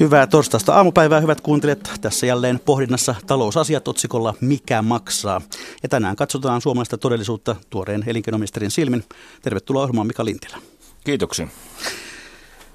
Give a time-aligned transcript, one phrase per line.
[0.00, 1.90] Hyvää torstaista aamupäivää, hyvät kuuntelijat.
[2.00, 5.40] Tässä jälleen pohdinnassa talousasiat otsikolla Mikä maksaa?
[5.82, 9.04] Ja tänään katsotaan suomalaista todellisuutta tuoreen elinkeinoministerin silmin.
[9.42, 10.56] Tervetuloa ohjelmaan Mika Lintilä.
[11.04, 11.48] Kiitoksia.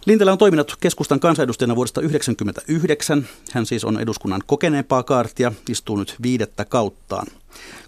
[0.06, 3.28] Lintilä on toiminut keskustan kansanedustajana vuodesta 1999.
[3.52, 7.28] Hän siis on eduskunnan kokeneempaa kaartia, istuu nyt viidettä kauttaan.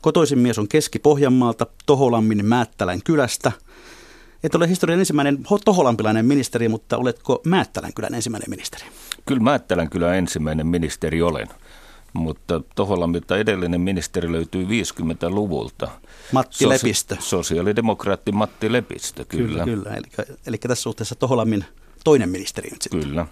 [0.02, 3.52] Kotoisin mies on Keski-Pohjanmaalta, Toholammin Määttälän kylästä.
[4.44, 8.86] Et ole historian ensimmäinen toholampilainen ministeri, mutta oletko Määttälän kylän ensimmäinen ministeri?
[9.28, 11.48] Kyllä Määttälän kyllä ensimmäinen ministeri olen,
[12.14, 15.88] mutta Toholammilta edellinen ministeri löytyy 50-luvulta.
[16.32, 17.18] Matti Sosi- Lepistö.
[17.20, 19.64] Sosiaalidemokraatti Matti Lepistö, kyllä.
[19.64, 19.96] Kyllä, kyllä.
[19.96, 21.66] Eli, eli tässä suhteessa Toholammin
[22.04, 23.02] toinen ministeri nyt sitten.
[23.02, 23.28] Kyllä.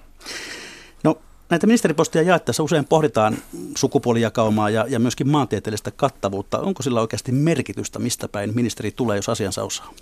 [1.04, 1.18] No,
[1.50, 3.38] näitä ministeriposteja jaettaessa usein pohditaan
[3.78, 6.60] sukupuolijakaumaa ja, ja myöskin maantieteellistä kattavuutta.
[6.60, 9.94] Onko sillä oikeasti merkitystä, mistä päin ministeri tulee, jos asiansa osaa?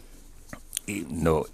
[1.22, 1.46] No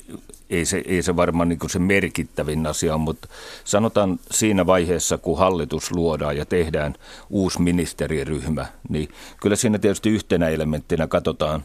[0.49, 3.27] ei se, ei se varmaan niin se merkittävin asia on, mutta
[3.63, 6.95] sanotaan siinä vaiheessa, kun hallitus luodaan ja tehdään
[7.29, 9.09] uusi ministeriryhmä, niin
[9.41, 11.63] kyllä siinä tietysti yhtenä elementtinä katsotaan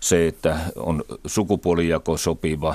[0.00, 2.74] se, että on sukupuolijako sopiva,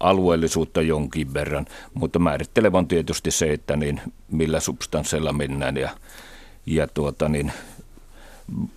[0.00, 5.90] alueellisuutta jonkin verran, mutta määrittelevä on tietysti se, että niin millä substanssilla mennään ja,
[6.66, 7.52] ja tuota niin,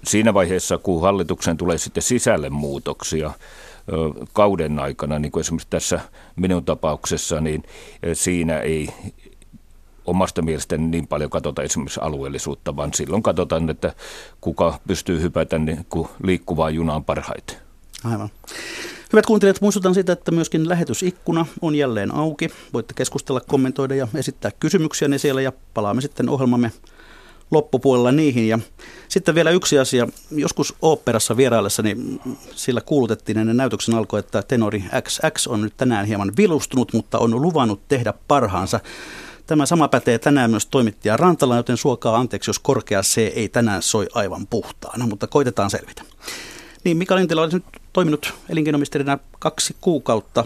[0.04, 3.32] siinä vaiheessa, kun hallituksen tulee sitten sisälle muutoksia,
[4.34, 6.00] kauden aikana, niin kuin esimerkiksi tässä
[6.36, 7.64] minun tapauksessa, niin
[8.14, 8.90] siinä ei
[10.06, 13.94] omasta mielestäni niin paljon katsota esimerkiksi alueellisuutta, vaan silloin katsotaan, että
[14.42, 17.58] kuka pystyy hypätä niin kuin liikkuvaa junaan parhaiten.
[18.04, 18.30] Aivan.
[19.14, 22.50] Hyvät kuuntelijat, muistutan siitä, että myöskin lähetysikkuna on jälleen auki.
[22.74, 26.72] Voitte keskustella, kommentoida ja esittää kysymyksiä ne siellä ja palaamme sitten ohjelmamme
[27.52, 28.48] loppupuolella niihin.
[28.48, 28.60] Ja
[29.08, 30.08] sitten vielä yksi asia.
[30.32, 31.98] Joskus oopperassa vieraillessani
[32.56, 37.42] sillä kuulutettiin ennen näytöksen alkoi, että tenori XX on nyt tänään hieman vilustunut, mutta on
[37.42, 38.80] luvannut tehdä parhaansa.
[39.48, 43.82] Tämä sama pätee tänään myös toimittaja Rantala, joten suokaa anteeksi, jos korkea C ei tänään
[43.82, 46.04] soi aivan puhtaana, mutta koitetaan selvitä.
[46.84, 50.46] Niin, Mika Lintilä olisi nyt toiminut elinkeinoministerinä kaksi kuukautta.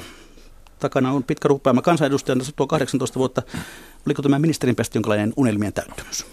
[0.80, 3.42] Takana on pitkä rupeama kansanedustajana, tuo 18 vuotta.
[4.06, 6.26] Oliko tämä ministerin jonkinlainen unelmien täyttymys?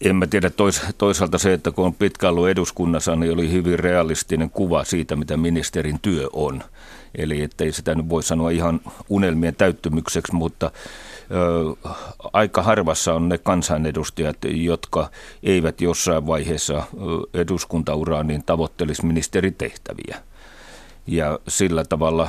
[0.00, 3.78] En mä tiedä, tois, toisaalta se, että kun on pitkä ollut eduskunnassa, niin oli hyvin
[3.78, 6.62] realistinen kuva siitä, mitä ministerin työ on.
[7.14, 10.70] Eli ettei sitä nyt voi sanoa ihan unelmien täyttymykseksi, mutta
[11.30, 11.90] ö,
[12.32, 15.10] aika harvassa on ne kansanedustajat, jotka
[15.42, 16.82] eivät jossain vaiheessa
[17.34, 20.22] eduskuntauraa niin tavoittelisi ministeritehtäviä.
[21.06, 22.28] Ja sillä tavalla,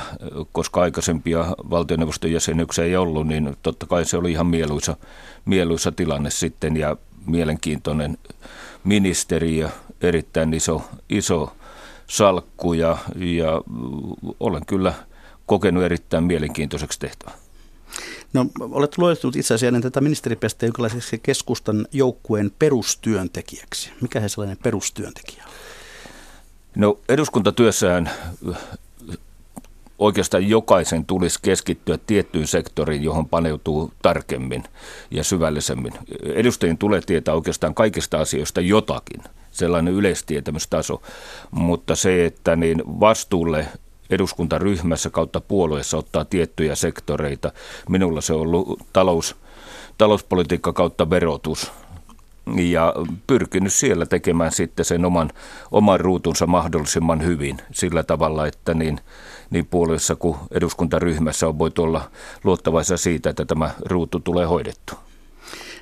[0.52, 4.96] koska aikaisempia valtioneuvoston jäsenyksiä ei ollut, niin totta kai se oli ihan mieluisa,
[5.44, 8.18] mieluisa tilanne sitten ja mielenkiintoinen
[8.84, 9.68] ministeriö,
[10.00, 11.56] erittäin iso, iso
[12.06, 13.60] salkku ja, ja
[14.40, 14.94] olen kyllä
[15.46, 17.30] kokenut erittäin mielenkiintoiseksi tehtävä.
[18.32, 23.90] No, olet luettunut itse asiassa ennen tätä ministeripestiä jonkinlaiseksi keskustan joukkueen perustyöntekijäksi.
[24.00, 25.52] Mikä he sellainen perustyöntekijä on?
[26.74, 28.10] No eduskuntatyössään
[30.00, 34.64] oikeastaan jokaisen tulisi keskittyä tiettyyn sektoriin, johon paneutuu tarkemmin
[35.10, 35.92] ja syvällisemmin.
[36.22, 41.02] Edustajien tulee tietää oikeastaan kaikista asioista jotakin, sellainen yleistietämystaso,
[41.50, 43.66] mutta se, että niin vastuulle
[44.10, 47.52] eduskuntaryhmässä kautta puolueessa ottaa tiettyjä sektoreita,
[47.88, 49.36] minulla se on ollut talous,
[49.98, 51.72] talouspolitiikka kautta verotus,
[52.56, 52.94] ja
[53.26, 55.30] pyrkinyt siellä tekemään sitten sen oman,
[55.70, 59.00] oman ruutunsa mahdollisimman hyvin sillä tavalla, että niin,
[59.50, 62.10] niin puolueessa kuin eduskuntaryhmässä on voitu olla
[62.44, 64.94] luottavaisia siitä, että tämä ruutu tulee hoidettu.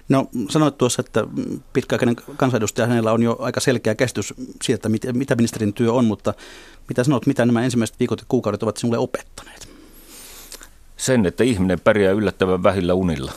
[0.08, 1.24] No sanoit tuossa, että
[1.72, 6.34] pitkäaikainen kansanedustaja hänellä on jo aika selkeä käsitys siitä, mitä ministerin työ on, mutta
[6.88, 9.68] mitä sanot, mitä nämä ensimmäiset viikot ja kuukaudet ovat sinulle opettaneet?
[10.96, 13.32] Sen, että ihminen pärjää yllättävän vähillä unilla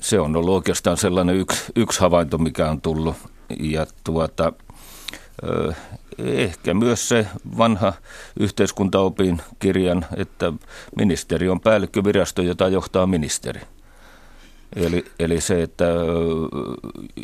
[0.00, 3.16] se on ollut oikeastaan sellainen yksi, yksi havainto, mikä on tullut.
[3.60, 4.52] Ja tuota,
[6.18, 7.26] ehkä myös se
[7.58, 7.92] vanha
[8.40, 10.52] yhteiskuntaopin kirjan, että
[10.96, 13.60] ministeri on päällikkövirasto, jota johtaa ministeri.
[14.76, 15.84] Eli, eli se, että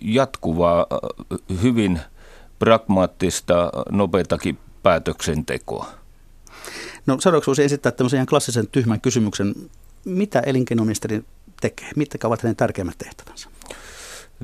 [0.02, 0.86] jatkuvaa,
[1.62, 2.00] hyvin
[2.58, 5.86] pragmaattista, nopeatakin päätöksentekoa.
[7.06, 9.54] No seuraavaksi voisi esittää tämmöisen ihan klassisen tyhmän kysymyksen.
[10.04, 11.24] Mitä elinkeinoministeri
[11.60, 11.90] tekee?
[11.96, 13.48] Mitkä ovat hänen tärkeimmät tehtävänsä?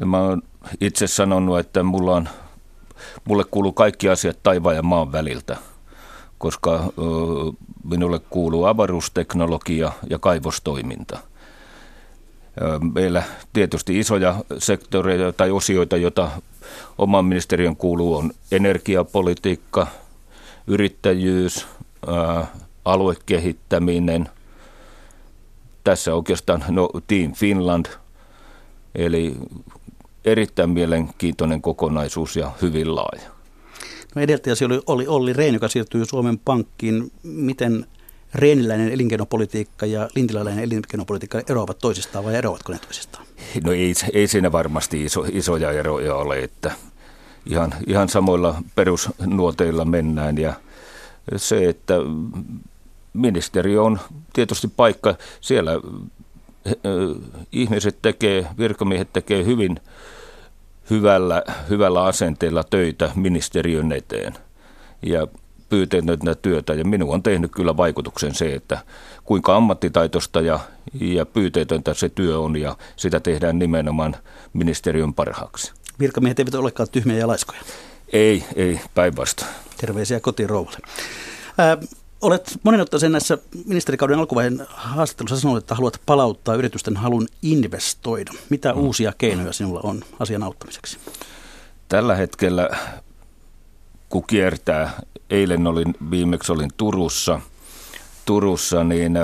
[0.04, 0.42] Mä oon
[0.80, 2.28] itse sanonut, että mulla on
[3.24, 5.56] mulle kuuluu kaikki asiat taivaan ja maan väliltä,
[6.38, 6.92] koska
[7.84, 11.18] minulle kuuluu avaruusteknologia ja kaivostoiminta.
[12.94, 13.22] Meillä
[13.52, 16.30] tietysti isoja sektoreita tai osioita, joita
[16.98, 19.86] oman ministeriön kuuluu, on energiapolitiikka,
[20.66, 21.66] yrittäjyys,
[22.84, 24.28] aluekehittäminen.
[25.84, 27.86] Tässä oikeastaan no, Team Finland,
[28.94, 29.36] eli
[30.24, 33.30] erittäin mielenkiintoinen kokonaisuus ja hyvin laaja.
[34.14, 37.12] No edeltäjäsi oli, oli Olli Rehn, joka siirtyi Suomen Pankkiin.
[37.22, 37.86] Miten
[38.34, 43.26] reeniläinen elinkeinopolitiikka ja lintiläinen elinkeinopolitiikka eroavat toisistaan vai eroavatko ne toisistaan?
[43.64, 46.72] No ei, ei siinä varmasti iso, isoja eroja ole, että
[47.46, 50.54] ihan, ihan samoilla perusnuoteilla mennään ja
[51.36, 51.94] se, että
[53.12, 54.00] ministeriö on
[54.32, 55.72] tietysti paikka, siellä
[57.52, 59.80] ihmiset tekee, virkamiehet tekee hyvin
[60.90, 64.34] hyvällä, hyvällä asenteella töitä ministeriön eteen
[65.02, 65.26] ja
[65.68, 66.74] pyyteetöntä työtä.
[66.74, 68.78] Ja minun on tehnyt kyllä vaikutuksen se, että
[69.24, 70.60] kuinka ammattitaitosta ja,
[71.00, 74.16] ja pyyteetöntä se työ on ja sitä tehdään nimenomaan
[74.52, 75.72] ministeriön parhaaksi.
[76.00, 77.60] Virkamiehet eivät olekaan tyhmiä ja laiskoja.
[78.12, 79.50] Ei, ei, päinvastoin.
[79.76, 80.78] Terveisiä kotiin rouvalle.
[82.22, 88.32] Olet monen otteeseen näissä ministerikauden alkuvaiheen haastattelussa sanonut, että haluat palauttaa yritysten halun investoida.
[88.50, 88.80] Mitä mm.
[88.80, 90.98] uusia keinoja sinulla on asian auttamiseksi?
[91.88, 92.70] Tällä hetkellä,
[94.08, 94.90] kun kiertää,
[95.30, 97.40] eilen olin, viimeksi olin Turussa,
[98.24, 99.18] Turussa niin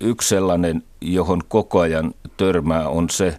[0.00, 3.38] yksi sellainen, johon koko ajan törmää, on se,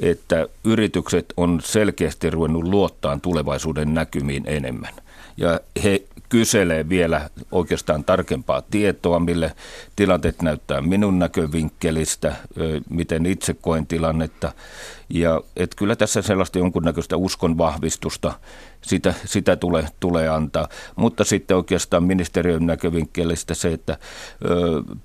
[0.00, 4.94] että yritykset on selkeästi ruvennut luottaa tulevaisuuden näkymiin enemmän.
[5.36, 9.52] Ja he kyselee vielä oikeastaan tarkempaa tietoa, mille
[9.96, 12.36] tilanteet näyttää minun näkövinkkelistä,
[12.90, 14.52] miten itse koen tilannetta.
[15.08, 18.32] Ja et kyllä tässä sellaista jonkunnäköistä uskon vahvistusta,
[18.82, 20.68] sitä, sitä tulee, tulee antaa.
[20.96, 23.98] Mutta sitten oikeastaan ministeriön näkövinkkelistä se, että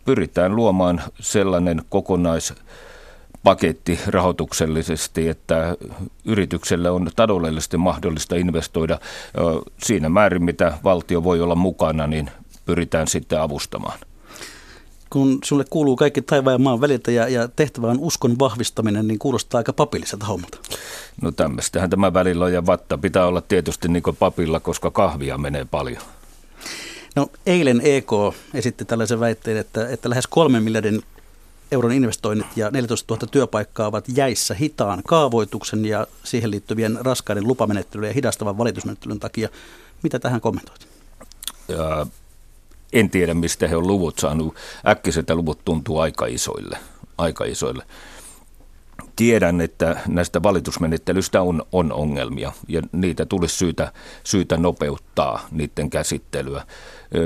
[0.06, 2.54] pyritään luomaan sellainen kokonais
[3.44, 5.78] paketti rahoituksellisesti, että
[6.26, 9.00] yritykselle on taloudellisesti mahdollista investoida
[9.84, 12.32] siinä määrin, mitä valtio voi olla mukana, niin
[12.66, 14.00] pyritään sitten avustamaan.
[15.10, 19.20] Kun sulle kuuluu kaikki taivaan ja maan väliltä ja, ja tehtävä on uskon vahvistaminen, niin
[19.20, 20.58] kuulostaa aika papilliselta hommalta.
[21.22, 25.38] No tämmöistähän tämä välillä on ja vatta pitää olla tietysti niin kuin papilla, koska kahvia
[25.38, 26.02] menee paljon.
[27.16, 28.12] No eilen EK
[28.54, 31.04] esitti tällaisen väitteen, että, että lähes kolmen miljardin
[31.72, 38.10] euron investoinnit ja 14 000 työpaikkaa ovat jäissä hitaan kaavoituksen ja siihen liittyvien raskaiden lupamenettelyjen
[38.10, 39.50] ja hidastavan valitusmenettelyn takia.
[40.04, 40.88] Mitä tähän kommentoit?
[41.68, 42.08] Ja
[42.94, 44.56] en tiedä, mistä he on luvut saanut.
[44.88, 46.78] Äkkiseltä luvut tuntuu aika isoille.
[47.18, 47.84] Aika isoille.
[49.16, 53.92] Tiedän, että näistä valitusmenettelyistä on, on ongelmia ja niitä tulisi syytä,
[54.24, 56.66] syytä nopeuttaa niiden käsittelyä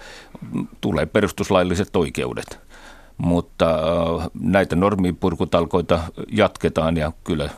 [0.81, 2.59] tulee perustuslailliset oikeudet
[3.17, 5.99] mutta äh, näitä normipurkutalkoita
[6.31, 7.49] jatketaan ja kyllä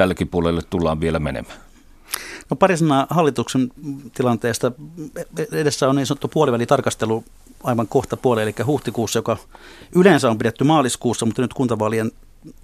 [0.00, 1.58] tälläkin puolelle tullaan vielä menemään.
[2.50, 3.70] No pari sanaa hallituksen
[4.14, 4.72] tilanteesta.
[5.52, 7.24] Edessä on niin sanottu puolivälitarkastelu
[7.64, 9.36] aivan kohta puoli, eli huhtikuussa, joka
[9.94, 12.12] yleensä on pidetty maaliskuussa, mutta nyt kuntavaalien,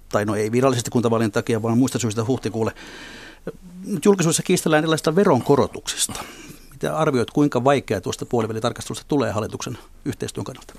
[0.09, 2.73] tai no ei virallisesti kuntavaalien takia, vaan muista syistä huhtikuulle.
[3.85, 6.23] Nyt julkisuudessa kiistellään erilaisista veronkorotuksista.
[6.71, 10.73] Mitä arvioit, kuinka vaikea tuosta puolivälitarkastelusta tulee hallituksen yhteistyön kannalta?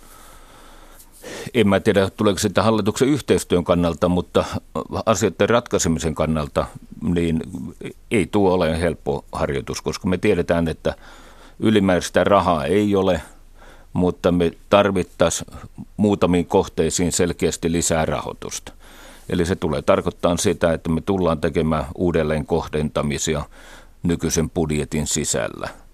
[1.54, 4.44] En mä tiedä, tuleeko sitä hallituksen yhteistyön kannalta, mutta
[5.06, 6.66] asioiden ratkaisemisen kannalta
[7.02, 7.40] niin
[8.10, 10.94] ei tuo ole helppo harjoitus, koska me tiedetään, että
[11.60, 13.22] ylimääräistä rahaa ei ole,
[13.92, 15.58] mutta me tarvittaisiin
[15.96, 18.72] muutamiin kohteisiin selkeästi lisää rahoitusta.
[19.28, 23.42] Eli se tulee tarkoittaa sitä, että me tullaan tekemään uudelleen kohdentamisia
[24.02, 25.68] nykyisen budjetin sisällä–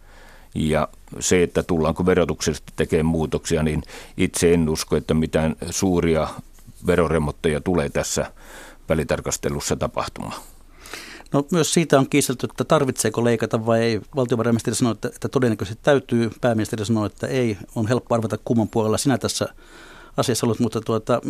[0.55, 0.89] ja
[1.21, 3.83] se, että tullaanko verotuksesta tekemään muutoksia, niin
[4.17, 6.29] itse en usko, että mitään suuria
[6.87, 8.33] veroremotteja tulee tässä
[8.89, 10.43] välitarkastelussa tapahtumaan.
[11.33, 14.01] No myös siitä on kiistelty, että tarvitseeko leikata vai ei.
[14.17, 16.31] Valtiovarainministeri sanoi, että, että todennäköisesti täytyy.
[16.41, 17.59] Pääministeri sanoi, että ei.
[17.75, 19.49] On helppo arvata kumman puolella sinä tässä
[20.17, 21.21] asiassa ollut, mutta tuota,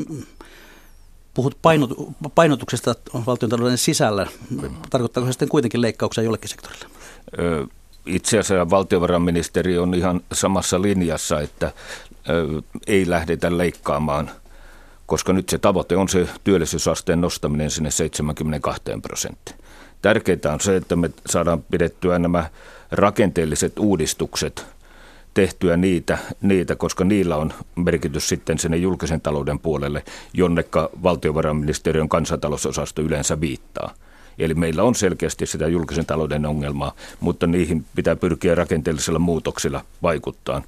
[1.34, 1.90] puhut painot,
[2.34, 2.94] painotuksesta
[3.26, 4.26] valtiontalouden sisällä.
[4.90, 6.86] Tarkoittaako se sitten kuitenkin leikkauksia jollekin sektorille?
[8.06, 11.72] Itse asiassa valtiovarainministeri on ihan samassa linjassa, että
[12.86, 14.30] ei lähdetä leikkaamaan,
[15.06, 19.58] koska nyt se tavoite on se työllisyysasteen nostaminen sinne 72 prosenttiin.
[20.02, 22.50] Tärkeintä on se, että me saadaan pidettyä nämä
[22.90, 24.66] rakenteelliset uudistukset
[25.34, 33.02] tehtyä niitä, niitä, koska niillä on merkitys sitten sinne julkisen talouden puolelle, jonnekka valtiovarainministeriön kansantalousosasto
[33.02, 33.94] yleensä viittaa.
[34.38, 40.62] Eli meillä on selkeästi sitä julkisen talouden ongelmaa, mutta niihin pitää pyrkiä rakenteellisilla muutoksilla vaikuttaa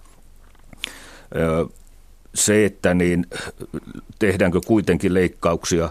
[2.35, 3.27] se, että niin
[4.19, 5.91] tehdäänkö kuitenkin leikkauksia,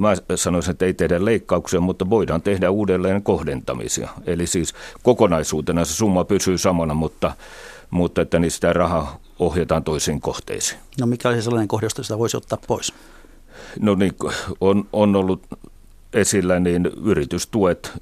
[0.00, 4.08] mä sanoisin, että ei tehdä leikkauksia, mutta voidaan tehdä uudelleen kohdentamisia.
[4.26, 7.32] Eli siis kokonaisuutena se summa pysyy samana, mutta,
[7.90, 10.80] mutta että niin sitä rahaa ohjataan toisiin kohteisiin.
[11.00, 12.94] No mikä olisi sellainen kohde, josta sitä voisi ottaa pois?
[13.80, 14.12] No niin,
[14.60, 15.42] on, on ollut
[16.14, 17.92] esillä niin yritystuet,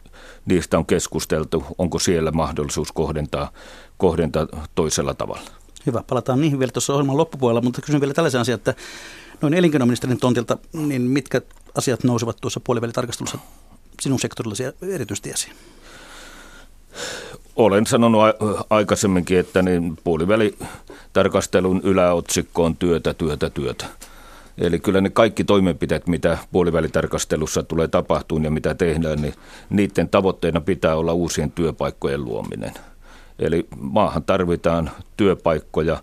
[0.46, 3.52] niistä on keskusteltu, onko siellä mahdollisuus kohdentaa,
[3.98, 5.50] kohdentaa toisella tavalla.
[5.86, 8.74] Hyvä, palataan niihin vielä tuossa ohjelman loppupuolella, mutta kysyn vielä tällaisen asian, että
[9.40, 11.40] noin elinkeinoministerin tontilta, niin mitkä
[11.74, 13.38] asiat nousevat tuossa puolivälitarkastelussa
[14.00, 15.52] sinun sektorillasi erityisesti esiin?
[17.56, 18.20] Olen sanonut
[18.70, 23.86] aikaisemminkin, että niin puolivälitarkastelun yläotsikko on työtä, työtä, työtä.
[24.60, 29.34] Eli kyllä ne kaikki toimenpiteet, mitä puolivälitarkastelussa tulee tapahtumaan ja mitä tehdään, niin
[29.70, 32.72] niiden tavoitteena pitää olla uusien työpaikkojen luominen–
[33.40, 36.02] Eli maahan tarvitaan työpaikkoja.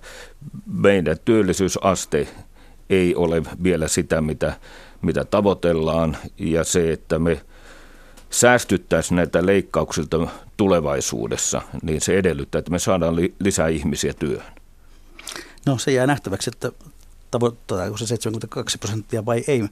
[0.65, 2.27] Meidän työllisyysaste
[2.89, 4.53] ei ole vielä sitä, mitä,
[5.01, 7.41] mitä tavoitellaan, ja se, että me
[8.29, 14.53] säästyttäisiin näitä leikkauksilta tulevaisuudessa, niin se edellyttää, että me saadaan li- lisää ihmisiä työhön.
[15.65, 16.71] No se jää nähtäväksi, että
[17.31, 19.63] tavoittaako se 72 prosenttia vai ei.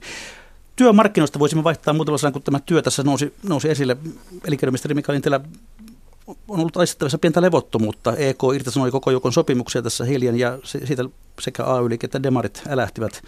[0.76, 3.96] Työmarkkinoista voisimme vaihtaa muutamalla sanan, kun tämä työ tässä nousi, nousi esille.
[4.44, 5.40] Elinkeinoministeri Mikael Intelä
[6.26, 8.16] on ollut aistettavissa pientä levottomuutta.
[8.16, 11.04] EK irtisanoi koko joukon sopimuksia tässä hiljan ja siitä
[11.40, 13.22] sekä ay että demarit älähtivät.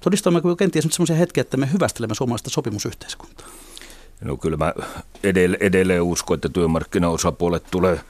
[0.00, 3.46] Todistammeko kenties nyt sellaisia hetkiä, että me hyvästelemme suomalaista sopimusyhteiskuntaa?
[4.20, 4.74] No kyllä mä
[5.22, 8.00] edelleen, edelleen uskon, että työmarkkinaosapuolet tulee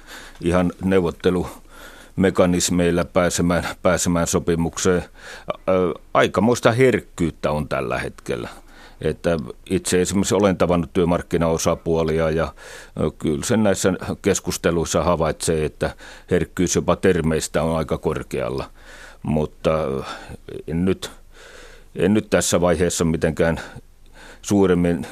[0.41, 1.47] ihan neuvottelu
[2.17, 5.05] mekanismeilla pääsemään, pääsemään sopimukseen.
[6.15, 8.49] Aikamoista herkkyyttä on tällä hetkellä.
[9.01, 9.37] Että
[9.71, 12.55] itse esimerkiksi olen tavannut työmarkkinaosapuolia ja
[13.19, 15.95] kyllä sen näissä keskusteluissa havaitsee, että
[16.31, 18.71] herkkyys jopa termeistä on aika korkealla.
[19.23, 19.71] Mutta
[20.67, 21.11] en nyt,
[21.97, 23.61] en nyt tässä vaiheessa mitenkään
[24.43, 25.07] suuremmin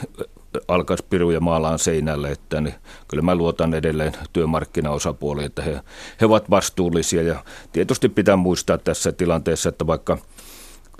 [0.68, 2.74] alkaisi piruja maalaan seinälle, että niin
[3.08, 5.80] kyllä mä luotan edelleen työmarkkinaosapuoliin, että he,
[6.20, 10.18] he ovat vastuullisia ja tietysti pitää muistaa tässä tilanteessa, että vaikka–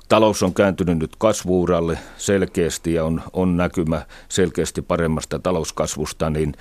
[0.08, 6.54] Talous on kääntynyt nyt kasvuuralle selkeästi ja on, on näkymä selkeästi paremmasta talouskasvusta, niin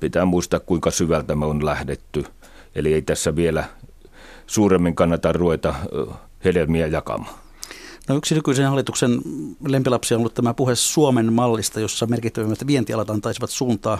[0.00, 2.24] pitää muistaa kuinka syvältä me on lähdetty.
[2.74, 3.64] Eli ei tässä vielä
[4.46, 5.74] suuremmin kannata ruveta
[6.44, 7.34] hedelmiä jakamaan.
[8.08, 9.20] No yksi nykyisen hallituksen
[9.66, 13.98] lempilapsi on ollut tämä puhe Suomen mallista, jossa merkittävimmät vientialat antaisivat suuntaa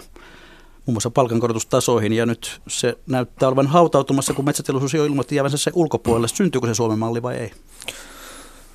[0.85, 5.71] muun muassa palkankorotustasoihin, ja nyt se näyttää olevan hautautumassa, kun metsäteollisuus jo ilmoitti jäävänsä se
[5.73, 6.27] ulkopuolelle.
[6.27, 7.51] Syntyykö se Suomen malli vai ei?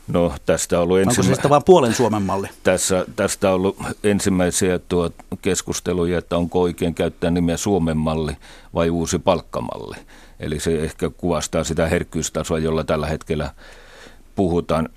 [0.08, 1.30] No tästä on ollut ensimmä...
[1.30, 2.48] Onko se vain puolen Suomen malli?
[2.62, 5.10] Tässä, tästä on ollut ensimmäisiä tuo
[5.42, 8.32] keskusteluja, että onko oikein käyttää nimeä Suomen malli
[8.74, 9.96] vai uusi palkkamalli.
[10.40, 13.50] Eli se ehkä kuvastaa sitä herkkyystasoa, jolla tällä hetkellä
[14.34, 14.88] puhutaan.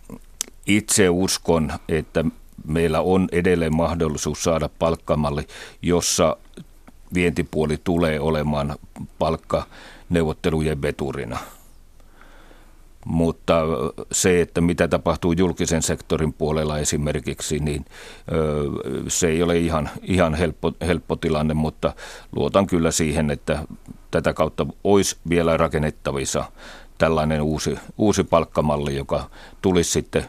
[0.67, 2.25] Itse uskon, että
[2.67, 5.47] meillä on edelleen mahdollisuus saada palkkamalli,
[5.81, 6.37] jossa
[7.13, 8.75] vientipuoli tulee olemaan
[9.19, 11.37] palkkaneuvottelujen veturina–
[13.07, 13.61] mutta
[14.11, 17.85] se, että mitä tapahtuu julkisen sektorin puolella esimerkiksi, niin
[19.07, 21.93] se ei ole ihan, ihan helppo, helppo tilanne, mutta
[22.35, 23.63] luotan kyllä siihen, että
[24.11, 26.45] tätä kautta olisi vielä rakennettavissa
[26.97, 29.29] tällainen uusi, uusi palkkamalli, joka
[29.61, 30.25] tulisi sitten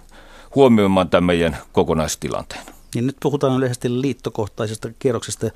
[0.54, 2.62] huomioimaan tämän meidän kokonaistilanteen.
[2.94, 5.50] Niin nyt puhutaan yleisesti liittokohtaisesta kierroksesta.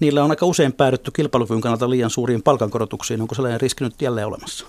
[0.00, 3.20] Niillä on aika usein päädytty kilpailukyvyn kannalta liian suuriin palkankorotuksiin.
[3.22, 4.66] Onko sellainen riski nyt jälleen olemassa?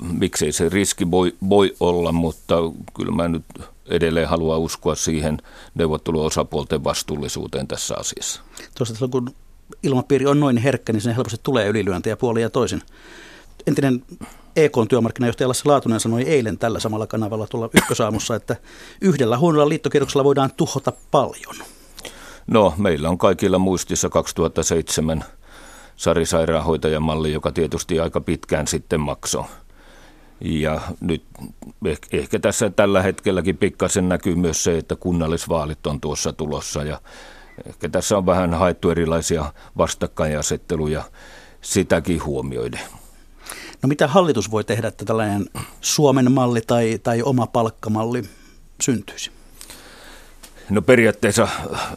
[0.00, 2.56] miksei se riski voi, voi olla, mutta
[2.94, 3.44] kyllä mä nyt
[3.86, 5.38] edelleen haluan uskoa siihen
[5.74, 8.40] neuvotteluosapuolten vastuullisuuteen tässä asiassa.
[8.74, 9.30] Tuosta kun
[9.82, 12.82] ilmapiiri on noin herkkä, niin sinne helposti tulee ylilyöntejä puolia ja toisin.
[13.66, 14.02] Entinen
[14.56, 18.56] EKn työmarkkinajohtaja Lasse Laatunen sanoi eilen tällä samalla kanavalla tuolla ykkösaamussa, että
[19.00, 21.56] yhdellä huonolla liittokierroksella voidaan tuhota paljon.
[22.46, 25.24] No, meillä on kaikilla muistissa 2007
[25.96, 29.44] Sari sairaanhoitajamalli, joka tietysti aika pitkään sitten maksoi.
[30.40, 31.24] Ja nyt
[32.12, 37.00] ehkä tässä tällä hetkelläkin pikkasen näkyy myös se, että kunnallisvaalit on tuossa tulossa ja
[37.66, 41.02] ehkä tässä on vähän haettu erilaisia vastakkainasetteluja
[41.60, 42.80] sitäkin huomioiden.
[43.86, 45.46] No mitä hallitus voi tehdä, että tällainen
[45.80, 48.22] Suomen malli tai, tai oma palkkamalli
[48.80, 49.30] syntyisi?
[50.70, 51.48] No periaatteessa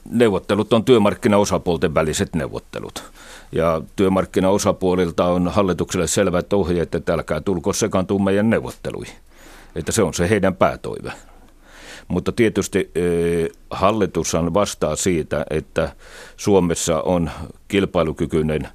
[0.10, 3.03] neuvottelut on työmarkkinaosapuolten väliset neuvottelut.
[3.51, 9.15] Ja työmarkkinaosapuolilta on hallitukselle selvät ohjeet, että älkää tulko sekaantua meidän neuvotteluihin.
[9.75, 11.13] Että se on se heidän päätoive.
[12.08, 12.91] Mutta tietysti
[13.69, 15.96] hallitushan vastaa siitä, että
[16.38, 17.31] Suomessa on
[17.67, 18.67] kilpailukykyinen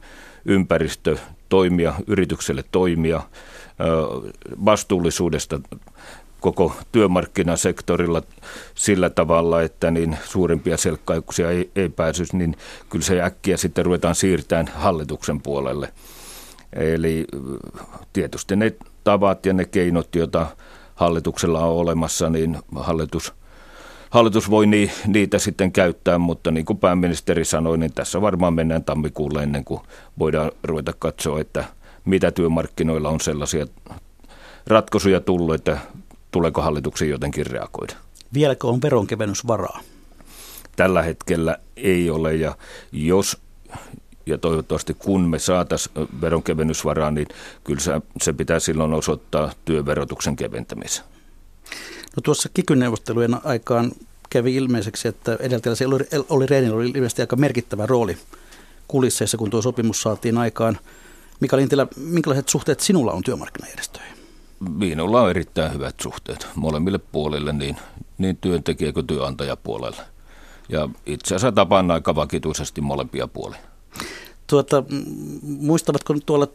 [0.44, 1.16] ympäristö
[1.49, 3.23] toimia, yritykselle toimia,
[4.65, 5.61] vastuullisuudesta
[6.41, 8.23] koko työmarkkinasektorilla
[8.75, 12.57] sillä tavalla, että niin suurimpia selkkauksia ei, ei pääsisi, niin
[12.91, 15.93] kyllä se äkkiä sitten ruvetaan siirtämään hallituksen puolelle.
[16.73, 17.25] Eli
[18.13, 18.75] tietysti ne
[19.05, 20.47] tavat ja ne keinot, joita
[20.95, 23.33] hallituksella on olemassa, niin hallitus,
[24.14, 28.85] hallitus voi ni, niitä sitten käyttää, mutta niin kuin pääministeri sanoi, niin tässä varmaan mennään
[28.85, 29.80] tammikuulle ennen kuin
[30.18, 31.64] voidaan ruveta katsoa, että
[32.04, 33.66] mitä työmarkkinoilla on sellaisia
[34.66, 35.78] ratkaisuja tullut, että
[36.30, 37.94] tuleeko hallituksen jotenkin reagoida.
[38.35, 39.80] Vieläkö on veronkevennysvaraa?
[40.76, 42.56] Tällä hetkellä ei ole ja
[42.92, 43.38] jos
[44.26, 47.28] ja toivottavasti kun me saataisiin veronkevennysvaraa, niin
[47.64, 47.92] kyllä se,
[48.23, 51.13] se pitää silloin osoittaa työverotuksen keventämiseen.
[52.16, 53.92] No tuossa kikyneuvottelujen aikaan
[54.30, 58.16] kävi ilmeiseksi, että edeltäjällä oli, oli Reinillä oli ilmeisesti aika merkittävä rooli
[58.88, 60.78] kulisseissa, kun tuo sopimus saatiin aikaan.
[61.40, 64.14] Mika Lintilä, minkälaiset suhteet sinulla on työmarkkinajärjestöihin?
[64.61, 67.76] Minulla on erittäin hyvät suhteet molemmille puolille, niin,
[68.18, 70.02] niin työntekijä- kuin työnantajapuolelle.
[70.68, 73.61] Ja itse asiassa tapaan aika vakituisesti molempia puolia.
[74.46, 74.85] Tuota,
[75.42, 76.48] muistavatko tuolla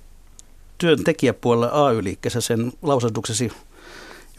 [0.78, 3.52] työntekijäpuolella AY-liikkeessä sen lausahduksesi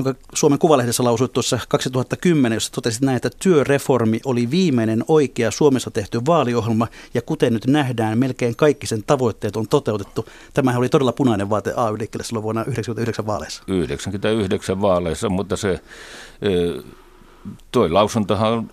[0.04, 5.90] jonka Suomen Kuvalehdessä lausui tuossa 2010, jossa totesit näin, että työreformi oli viimeinen oikea Suomessa
[5.90, 10.26] tehty vaaliohjelma, ja kuten nyt nähdään, melkein kaikki sen tavoitteet on toteutettu.
[10.54, 13.62] Tämähän oli todella punainen vaate AY-liikkeelle silloin vuonna 1999 vaaleissa.
[13.66, 15.80] 99 vaaleissa, mutta se
[17.72, 18.70] toi lausuntohan on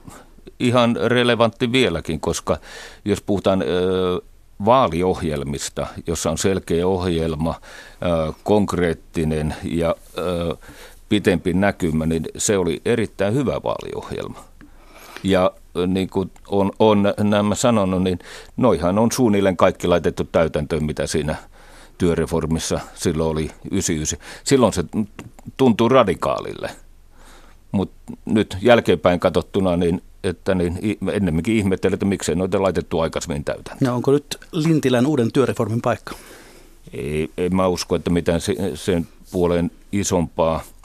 [0.59, 2.57] ihan relevantti vieläkin, koska
[3.05, 3.63] jos puhutaan
[4.65, 7.55] vaaliohjelmista, jossa on selkeä ohjelma,
[8.43, 9.95] konkreettinen ja
[11.09, 14.43] pitempi näkymä, niin se oli erittäin hyvä vaaliohjelma.
[15.23, 15.51] Ja
[15.87, 18.19] niin kuin on, on nämä sanonut, niin
[18.57, 21.35] noihan on suunnilleen kaikki laitettu täytäntöön, mitä siinä
[21.97, 24.19] työreformissa silloin oli 99.
[24.43, 24.83] Silloin se
[25.57, 26.69] tuntuu radikaalille.
[27.71, 33.77] Mutta nyt jälkeenpäin katsottuna, niin että niin ennemminkin ihmettelen, että miksei noita laitettu aikaisemmin täytäntöön.
[33.81, 36.15] No onko nyt Lintilän uuden työreformin paikka?
[36.93, 38.41] Ei, en mä usko, että mitään
[38.75, 40.63] sen puolen isompaa–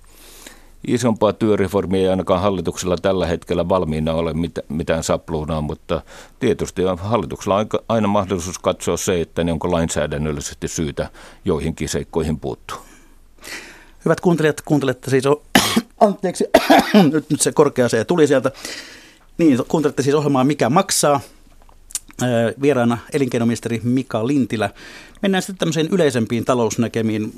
[0.87, 4.35] isompaa työreformia ei ainakaan hallituksella tällä hetkellä valmiina ole
[4.69, 6.03] mitään sapluunaa, mutta
[6.41, 11.11] tietysti hallituksella on aina mahdollisuus katsoa se, että ne onko lainsäädännöllisesti syytä
[11.45, 12.83] joihinkin seikkoihin puuttua.
[14.05, 15.43] Hyvät kuuntelijat, kuuntelette siis, o-
[16.07, 16.45] anteeksi,
[17.13, 18.51] nyt, se korkea se tuli sieltä.
[19.39, 21.21] Niin, kuuntelette siis ohjelmaa Mikä maksaa.
[22.63, 24.71] Vieraana elinkeinoministeri Mika Lintilä.
[25.23, 27.33] Mennään sitten tämmöiseen yleisempiin talousnäkemiin.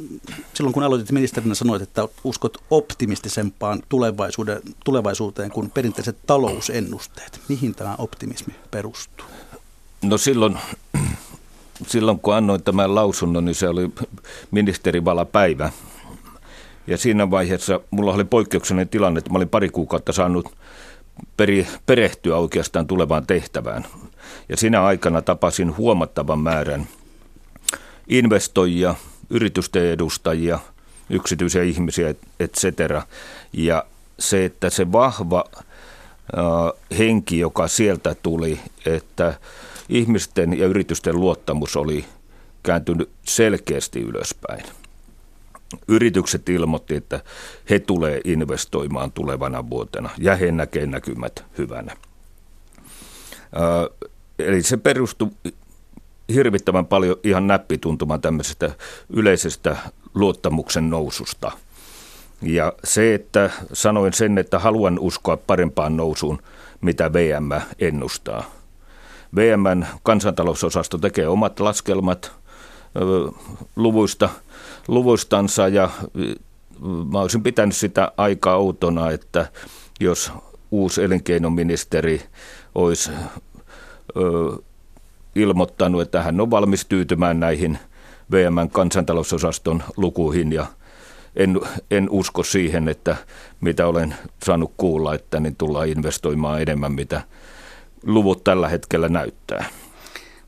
[0.55, 7.41] Silloin kun aloitit ministerinä sanoit, että uskot optimistisempaan tulevaisuuteen, tulevaisuuteen kuin perinteiset talousennusteet.
[7.49, 9.27] Mihin tämä optimismi perustuu?
[10.03, 10.59] No silloin,
[11.87, 13.91] silloin kun annoin tämän lausunnon, niin se oli
[15.33, 15.73] päivä.
[16.87, 20.53] Ja siinä vaiheessa mulla oli poikkeuksellinen tilanne, että mä olin pari kuukautta saanut
[21.37, 23.87] peri, perehtyä oikeastaan tulevaan tehtävään.
[24.49, 26.89] Ja siinä aikana tapasin huomattavan määrän
[28.09, 28.95] investoijia,
[29.31, 30.59] yritysten edustajia,
[31.11, 33.03] yksityisiä ihmisiä, et cetera.
[33.53, 33.85] Ja
[34.19, 35.45] se, että se vahva
[36.99, 39.39] henki, joka sieltä tuli, että
[39.89, 42.05] ihmisten ja yritysten luottamus oli
[42.63, 44.65] kääntynyt selkeästi ylöspäin.
[45.89, 47.21] Yritykset ilmoitti, että
[47.71, 51.97] he tulee investoimaan tulevana vuotena ja he näkee näkymät hyvänä.
[54.39, 55.31] Eli se perustui
[56.35, 58.71] hirvittävän paljon ihan näppituntumaan tämmöisestä
[59.11, 59.77] yleisestä
[60.15, 61.53] luottamuksen noususta.
[62.43, 66.43] Ja se, että sanoin sen, että haluan uskoa parempaan nousuun,
[66.81, 68.51] mitä VM ennustaa.
[69.37, 72.33] VMn kansantalousosasto tekee omat laskelmat
[73.77, 74.29] luvuista,
[74.89, 75.91] luvustansa ja
[77.13, 79.47] mä olisin pitänyt sitä aika outona, että
[80.01, 80.33] jos
[80.71, 82.23] uusi elinkeinoministeri
[82.75, 83.11] olisi
[85.35, 87.79] ilmoittanut, että hän on valmis tyytymään näihin
[88.31, 90.67] VMn kansantalousosaston lukuihin ja
[91.37, 93.17] en, en usko siihen, että
[93.61, 94.15] mitä olen
[94.45, 97.23] saanut kuulla, että niin tullaan investoimaan enemmän, mitä
[98.07, 99.65] luvut tällä hetkellä näyttää.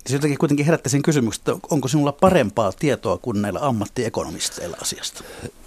[0.06, 5.24] Se jotenkin kuitenkin herätti sen kysymyksen, että onko sinulla parempaa tietoa kuin näillä ammattiekonomisteilla asiasta?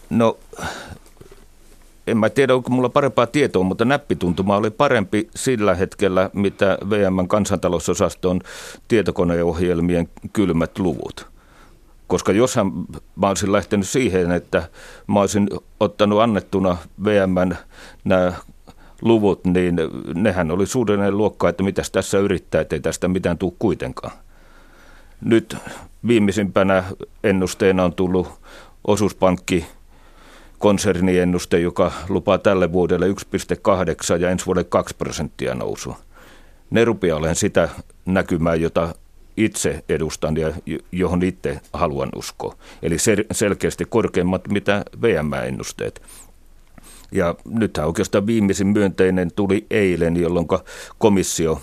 [0.10, 0.38] No,
[2.12, 7.28] en mä tiedä, onko mulla parempaa tietoa, mutta näppituntuma oli parempi sillä hetkellä, mitä VMn
[7.28, 8.42] kansantalousosaston
[8.88, 11.28] tietokoneohjelmien kylmät luvut.
[12.08, 12.72] Koska joshan
[13.16, 14.70] mä olisin lähtenyt siihen, että
[15.08, 17.56] mä olisin ottanut annettuna VMn
[18.04, 18.34] nämä
[19.02, 19.76] luvut, niin
[20.16, 24.14] nehän oli suunnilleen luokka, että mitäs tässä yrittää, ettei tästä mitään tule kuitenkaan.
[25.22, 25.58] Nyt
[26.08, 26.84] viimeisimpänä
[27.24, 28.28] ennusteena on tullut
[28.88, 29.66] osuuspankki
[30.60, 33.14] konserniennuste, joka lupaa tälle vuodelle 1,8
[34.20, 35.98] ja ensi vuodelle 2 prosenttia nousua.
[36.70, 37.70] Ne rupeaa olen sitä
[38.06, 38.96] näkymää, jota
[39.38, 40.54] itse edustan ja
[40.92, 42.56] johon itse haluan uskoa.
[42.84, 42.98] Eli
[43.32, 46.02] selkeästi korkeimmat mitä VM-ennusteet.
[47.12, 50.48] Ja nythän oikeastaan viimeisin myönteinen tuli eilen, jolloin
[50.98, 51.62] komissio,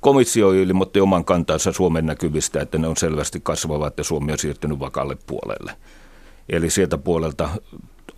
[0.00, 4.80] komissio ilmoitti oman kantansa Suomen näkyvistä, että ne on selvästi kasvavat ja Suomi on siirtynyt
[4.80, 5.72] vakalle puolelle.
[6.48, 7.48] Eli sieltä puolelta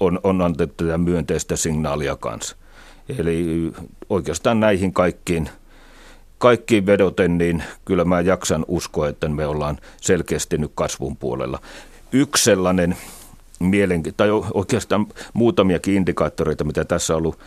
[0.04, 2.56] on, on annettu tätä myönteistä signaalia kanssa.
[3.18, 3.72] Eli
[4.08, 5.48] oikeastaan näihin kaikkiin,
[6.38, 11.58] kaikkiin vedoten, niin kyllä mä jaksan uskoa, että me ollaan selkeästi nyt kasvun puolella.
[12.12, 12.96] Yksi sellainen
[13.60, 17.38] mielenki- tai oikeastaan muutamiakin indikaattoreita, mitä tässä on ollut.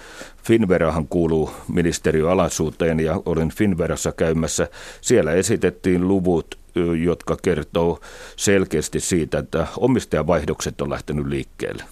[0.44, 4.68] Finverahan kuuluu ministeriöalaisuuteen ja olin Finverassa käymässä.
[5.02, 6.60] Siellä esitettiin luvut,
[7.04, 8.00] jotka kertoo
[8.36, 11.84] selkeästi siitä, että omistajavaihdokset on lähtenyt liikkeelle.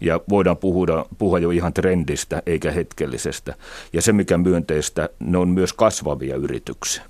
[0.00, 3.54] Ja voidaan puhua, puhua jo ihan trendistä eikä hetkellisestä.
[3.92, 7.02] Ja se, mikä myönteistä, ne on myös kasvavia yrityksiä.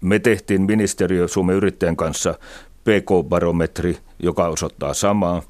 [0.00, 2.34] Me tehtiin ministeriö Suomen yrittäjän kanssa
[2.84, 5.42] PK-barometri, joka osoittaa samaa.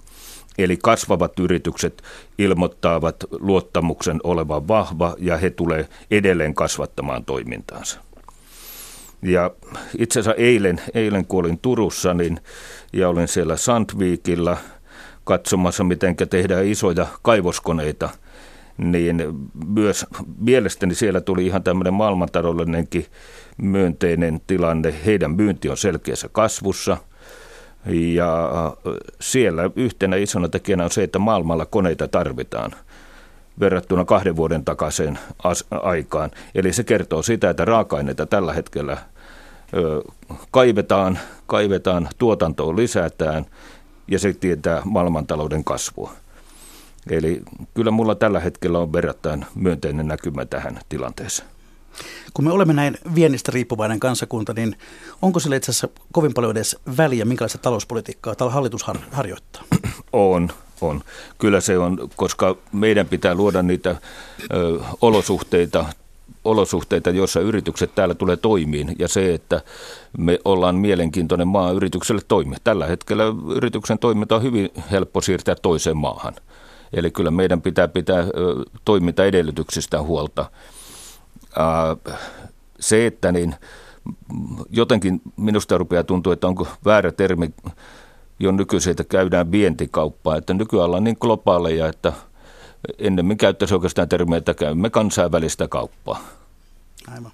[0.58, 2.02] Eli kasvavat yritykset
[2.38, 8.00] ilmoittavat luottamuksen olevan vahva ja he tulee edelleen kasvattamaan toimintaansa.
[9.22, 9.50] Ja
[9.98, 12.40] itse asiassa eilen, eilen kun olin Turussa niin,
[12.92, 14.56] ja olin siellä Sandvikilla
[15.28, 18.08] katsomassa, miten tehdään isoja kaivoskoneita,
[18.78, 19.22] niin
[19.66, 20.06] myös
[20.38, 23.06] mielestäni siellä tuli ihan tämmöinen maailmantaloudellinenkin
[23.56, 24.94] myönteinen tilanne.
[25.06, 26.96] Heidän myynti on selkeässä kasvussa–
[27.86, 28.50] ja
[29.20, 32.70] siellä yhtenä isona tekijänä on se, että maailmalla koneita tarvitaan
[33.60, 35.18] verrattuna kahden vuoden takaisin
[35.70, 36.30] aikaan.
[36.54, 38.96] Eli se kertoo sitä, että raaka-aineita tällä hetkellä
[39.74, 40.02] ö,
[40.50, 43.46] kaivetaan, kaivetaan, tuotantoa lisätään
[44.08, 46.12] ja se tietää maailmantalouden kasvua.
[47.10, 47.42] Eli
[47.74, 51.48] kyllä mulla tällä hetkellä on verrattain myönteinen näkymä tähän tilanteeseen.
[52.34, 54.76] Kun me olemme näin viennistä riippuvainen kansakunta, niin
[55.22, 59.62] onko sillä itse asiassa kovin paljon edes väliä, minkälaista talouspolitiikkaa tällä hallitus harjoittaa?
[60.12, 60.48] On,
[60.80, 61.02] on.
[61.38, 65.86] Kyllä se on, koska meidän pitää luoda niitä ö, olosuhteita,
[66.44, 69.62] olosuhteita, joissa yritykset täällä tulee toimiin ja se, että
[70.18, 72.58] me ollaan mielenkiintoinen maa yritykselle toimia.
[72.64, 73.24] Tällä hetkellä
[73.56, 76.34] yrityksen toiminta on hyvin helppo siirtää toiseen maahan.
[76.92, 78.24] Eli kyllä meidän pitää pitää
[78.84, 80.50] toimintaedellytyksistä huolta
[82.80, 83.54] se, että niin
[84.70, 87.50] jotenkin minusta rupeaa tuntua, että onko väärä termi
[88.40, 92.12] jo nykyisin, että käydään vientikauppaa, että nykyään on niin globaaleja, että
[92.98, 96.20] ennemmin käyttäisi oikeastaan termiä, että käymme kansainvälistä kauppaa.
[97.14, 97.32] Aivan.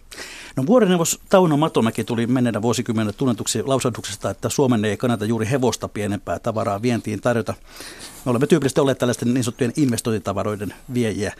[0.57, 5.88] No vuorineuvos Tauno Matomäki tuli menneenä vuosikymmenen tunnetuksi lausahduksesta, että Suomen ei kannata juuri hevosta
[5.88, 7.55] pienempää tavaraa vientiin tarjota.
[8.25, 11.35] Me olemme tyypillisesti olleet tällaisten niin sanottujen investointitavaroiden viejiä.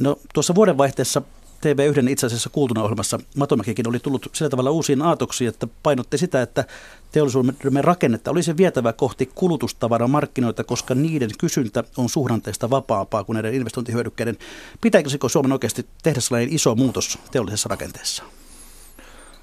[0.00, 1.22] No tuossa vuodenvaihteessa
[1.60, 6.42] TV1 itse asiassa kuultuna ohjelmassa Matomäkikin oli tullut sillä tavalla uusiin aatoksiin, että painotti sitä,
[6.42, 6.64] että
[7.12, 14.38] teollisuuden rakennetta olisi vietävä kohti kulutustavaramarkkinoita, koska niiden kysyntä on suhdanteista vapaampaa kuin näiden investointihyödykkeiden.
[14.80, 18.22] Pitäisikö Suomen oikeasti tehdä sellainen iso muutos teollisessa rakenteessa?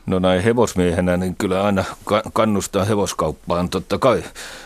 [0.05, 1.85] No näin hevosmiehenä, niin kyllä aina
[2.33, 4.23] kannustaa hevoskauppaan totta kai,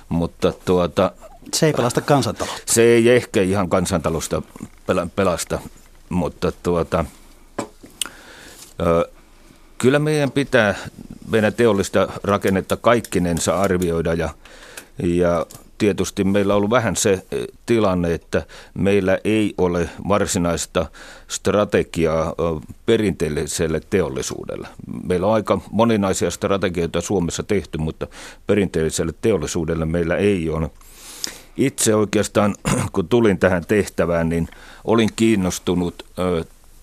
[0.10, 1.12] mutta tuota...
[1.54, 2.74] Se ei pelasta kansantaloutta.
[2.74, 4.42] Se ei ehkä ihan kansantalousta
[5.16, 5.60] pelasta,
[6.10, 7.06] mutta tuota,
[9.82, 10.76] Kyllä meidän pitää
[11.30, 14.30] meidän teollista rakennetta kaikkinensa arvioida ja,
[15.04, 15.46] ja
[15.78, 17.26] tietysti meillä on ollut vähän se
[17.66, 20.86] tilanne, että meillä ei ole varsinaista
[21.28, 22.34] strategiaa
[22.86, 24.68] perinteelliselle teollisuudelle.
[25.04, 28.08] Meillä on aika moninaisia strategioita Suomessa tehty, mutta
[28.48, 30.70] perinteelliselle teollisuudelle meillä ei ole.
[31.58, 32.56] Itse oikeastaan,
[32.94, 34.48] kun tulin tähän tehtävään, niin
[34.84, 36.06] olin kiinnostunut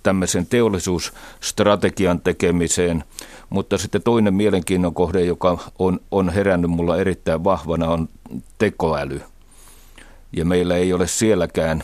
[0.09, 3.05] tämmöisen teollisuusstrategian tekemiseen,
[3.51, 8.09] mutta sitten toinen mielenkiinnon kohde, joka on, on herännyt mulla erittäin vahvana, on
[8.59, 9.23] tekoäly.
[10.37, 11.83] Ja meillä ei ole sielläkään,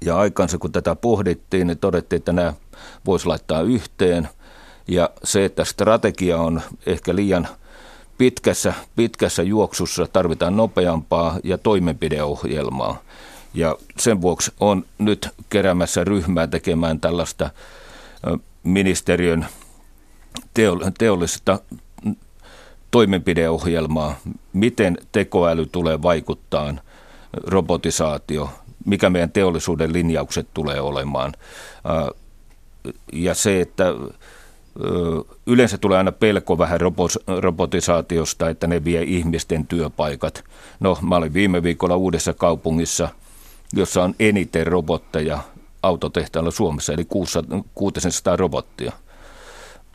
[0.00, 2.54] ja aikansa kun tätä pohdittiin, niin todettiin, että nämä
[3.06, 4.28] voisi laittaa yhteen.
[4.88, 7.48] Ja se, että strategia on ehkä liian
[8.18, 13.02] pitkässä, pitkässä juoksussa, tarvitaan nopeampaa ja toimenpideohjelmaa.
[13.56, 17.50] Ja sen vuoksi on nyt keräämässä ryhmää tekemään tällaista
[18.62, 19.46] ministeriön
[20.98, 21.58] teollista
[22.90, 24.16] toimenpideohjelmaa,
[24.52, 26.74] miten tekoäly tulee vaikuttaa
[27.32, 28.50] robotisaatio,
[28.84, 31.32] mikä meidän teollisuuden linjaukset tulee olemaan.
[33.12, 33.84] Ja se, että
[35.46, 36.80] yleensä tulee aina pelko vähän
[37.40, 40.44] robotisaatiosta, että ne vie ihmisten työpaikat.
[40.80, 43.08] No, mä olin viime viikolla uudessa kaupungissa–
[43.76, 45.38] jossa on eniten robotteja
[45.82, 47.06] autotehtailla Suomessa, eli
[47.74, 48.92] 600 robottia.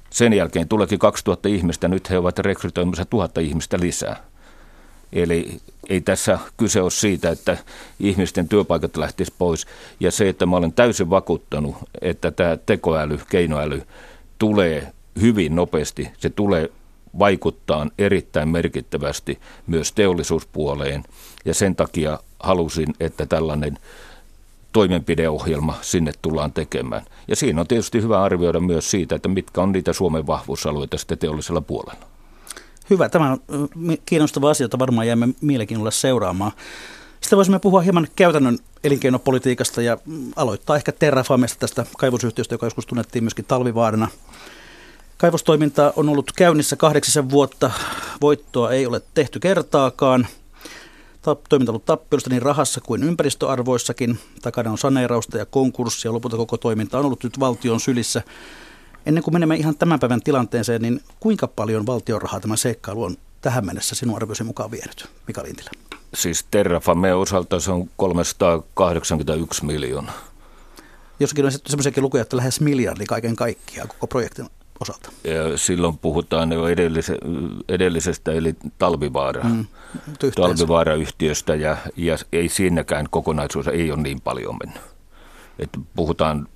[0.10, 4.24] Sen jälkeen tuleekin 2000 ihmistä, nyt he ovat rekrytoimassa 1000 ihmistä lisää.
[5.14, 7.58] Eli ei tässä kyse ole siitä, että
[8.00, 9.68] ihmisten työpaikat lähtisivät pois.
[10.00, 13.82] Ja se, että mä olen täysin vakuuttanut, että tämä tekoäly, keinoäly
[14.40, 16.10] tulee hyvin nopeasti.
[16.18, 16.70] Se tulee
[17.20, 21.04] vaikuttaa erittäin merkittävästi myös teollisuuspuoleen.
[21.46, 23.78] Ja sen takia halusin, että tällainen
[24.74, 27.06] toimenpideohjelma sinne tullaan tekemään.
[27.28, 31.18] Ja siinä on tietysti hyvä arvioida myös siitä, että mitkä on niitä Suomen vahvuusalueita sitten
[31.18, 32.06] teollisella puolella.
[32.90, 33.10] Hyvä.
[33.10, 33.40] Tämä on
[34.06, 36.52] kiinnostava asia, jota varmaan jäämme mielenkiinnolla seuraamaan.
[37.22, 42.86] Sitten voisimme puhua hieman käytännön elinkeinopolitiikasta ja mm, aloittaa ehkä Terrafamesta tästä kaivosyhtiöstä, joka joskus
[42.86, 44.08] tunnettiin myöskin talvivaarana.
[45.18, 47.72] Kaivostoiminta on ollut käynnissä kahdeksisen vuotta.
[48.22, 50.28] Voittoa ei ole tehty kertaakaan–
[51.50, 54.20] toiminta ollut tappiollista niin rahassa kuin ympäristöarvoissakin.
[54.42, 56.14] Takana on saneerausta ja konkurssia.
[56.14, 58.22] Lopulta koko toiminta on ollut nyt valtion sylissä.
[59.06, 63.16] Ennen kuin menemme ihan tämän päivän tilanteeseen, niin kuinka paljon valtion rahaa tämä seikkailu on
[63.42, 65.70] tähän mennessä sinun arvioisi mukaan vienyt, Mika Lintilä?
[66.14, 70.18] Siis Terrafame osalta se on 381 miljoonaa.
[71.20, 74.50] Jossakin on sellaisiakin lukuja, että lähes miljardi kaiken kaikkiaan koko projektin
[74.82, 75.10] osalta.
[75.24, 77.18] Ja silloin puhutaan jo edellise,
[77.70, 79.66] edellisestä, eli Talvivaara, mm,
[80.36, 84.84] Talvivaara-yhtiöstä, ja, ja ei siinäkään kokonaisuus ei ole niin paljon mennyt.
[85.60, 86.48] Et puhutaan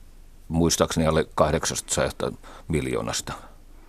[0.47, 2.31] muistaakseni alle 800
[2.67, 3.33] miljoonasta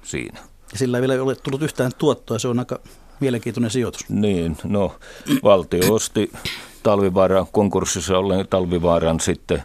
[0.03, 0.40] siinä.
[0.72, 2.81] Ja sillä ei vielä ole tullut yhtään tuottoa, se on aika
[3.20, 4.09] mielenkiintoinen sijoitus.
[4.09, 4.94] Niin, no
[5.42, 6.33] valtio osti
[6.83, 9.62] talvivaaran konkurssissa ollen talvivaaran sitten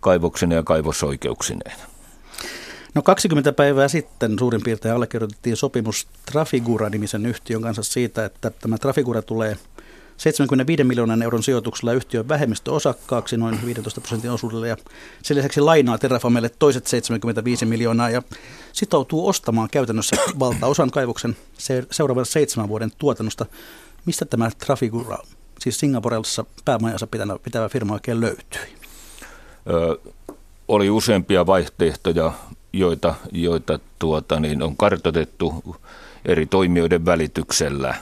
[0.00, 1.76] kaivoksineen ja kaivosoikeuksineen.
[2.94, 9.22] No 20 päivää sitten suurin piirtein allekirjoitettiin sopimus Trafigura-nimisen yhtiön kanssa siitä, että tämä Trafigura
[9.22, 9.56] tulee
[10.16, 14.76] 75 miljoonan euron sijoituksella yhtiön vähemmistöosakkaaksi noin 15 prosentin osuudella ja
[15.22, 18.22] sen lisäksi lainaa Terrafamelle toiset 75 miljoonaa ja
[18.72, 21.36] sitoutuu ostamaan käytännössä valtaosan kaivoksen
[21.90, 23.46] seuraavan seitsemän vuoden tuotannosta.
[24.06, 25.18] Mistä tämä Trafigura,
[25.60, 27.06] siis Singaporessa päämajansa
[27.42, 28.60] pitävä firma oikein löytyi?
[29.70, 30.10] Ö,
[30.68, 32.32] oli useampia vaihtoehtoja
[32.72, 35.76] joita, joita tuota, niin on kartotettu
[36.24, 37.94] eri toimijoiden välityksellä.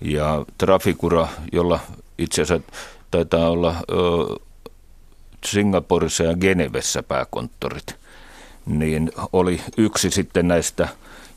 [0.00, 1.80] Ja Trafikura, jolla
[2.18, 2.72] itse asiassa
[3.10, 3.94] taitaa olla ö,
[5.46, 7.96] Singaporessa ja Genevessä pääkonttorit,
[8.66, 10.88] niin oli yksi sitten näistä,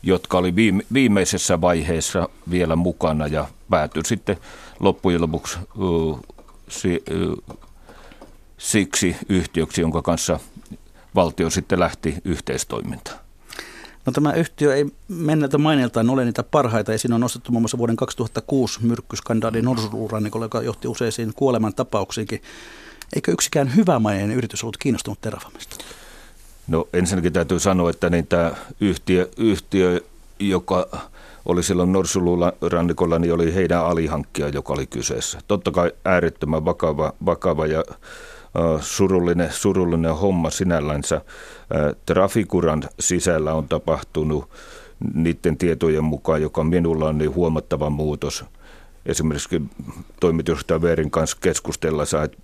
[0.02, 4.36] jotka oli viime, viimeisessä vaiheessa vielä mukana ja päätyi sitten
[4.80, 7.54] loppujen lopuksi ö, si, ö,
[8.58, 10.40] siksi yhtiöksi, jonka kanssa
[11.14, 13.18] valtio sitten lähti yhteistoimintaan.
[14.06, 16.92] No tämä yhtiö ei mennältä mainiltaan ole niitä parhaita.
[16.92, 22.42] Esiin on nostettu muun muassa vuoden 2006 myrkkyskandaali Norsuluurannikolla, joka johti useisiin kuoleman tapauksiinkin.
[23.14, 25.76] Eikö yksikään hyvämainen yritys ollut kiinnostunut Terrafamesta?
[26.68, 30.00] No ensinnäkin täytyy sanoa, että niin tämä yhtiö, yhtiö,
[30.38, 30.88] joka
[31.46, 35.38] oli silloin Norsulurannikolla, niin oli heidän alihankkija, joka oli kyseessä.
[35.48, 37.84] Totta kai äärettömän vakava, vakava ja
[38.80, 41.20] surullinen, surullinen homma sinällänsä.
[42.06, 44.50] Trafikuran sisällä on tapahtunut
[45.14, 48.44] niiden tietojen mukaan, joka minulla on niin huomattava muutos.
[49.06, 49.62] Esimerkiksi
[50.20, 52.38] toimitusjohtaja Veerin kanssa keskustella että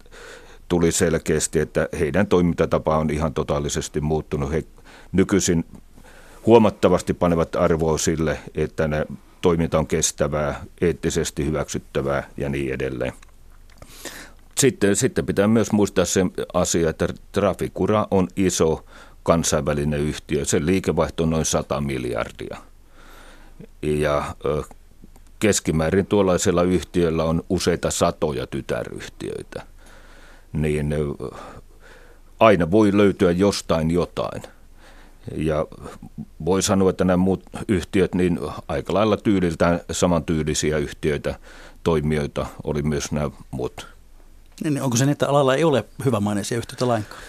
[0.68, 4.52] tuli selkeästi, että heidän toimintatapa on ihan totaalisesti muuttunut.
[4.52, 4.64] He
[5.12, 5.64] nykyisin
[6.46, 9.06] huomattavasti panevat arvoa sille, että ne
[9.40, 13.12] toiminta on kestävää, eettisesti hyväksyttävää ja niin edelleen.
[14.58, 16.20] Sitten, sitten pitää myös muistaa se
[16.54, 18.84] asia, että Trafikura on iso
[19.22, 20.44] kansainvälinen yhtiö.
[20.44, 22.56] Sen liikevaihto on noin 100 miljardia.
[23.82, 24.34] Ja
[25.38, 29.62] keskimäärin tuollaisella yhtiöllä on useita satoja tytäryhtiöitä.
[30.52, 30.94] Niin
[32.40, 34.42] aina voi löytyä jostain jotain.
[35.36, 35.66] Ja
[36.44, 38.38] voi sanoa, että nämä muut yhtiöt, niin
[38.68, 41.38] aika lailla tyyliltään samantyylisiä yhtiöitä,
[41.82, 43.95] toimijoita oli myös nämä muut.
[44.64, 47.22] Niin, onko se niin, että alalla ei ole hyvämaineisia yhtiöitä lainkaan?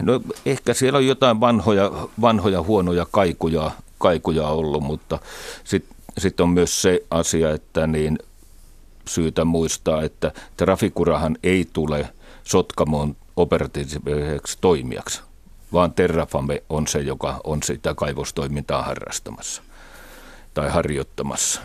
[0.00, 5.18] No ehkä siellä on jotain vanhoja, vanhoja huonoja kaikuja, kaikuja ollut, mutta
[5.64, 8.18] sitten sit on myös se asia, että niin
[9.08, 12.12] syytä muistaa, että Trafikurahan ei tule
[12.44, 15.22] Sotkamoon operatiiviseksi toimijaksi,
[15.72, 19.62] vaan Terrafame on se, joka on sitä kaivostoimintaa harrastamassa
[20.54, 21.60] tai harjoittamassa.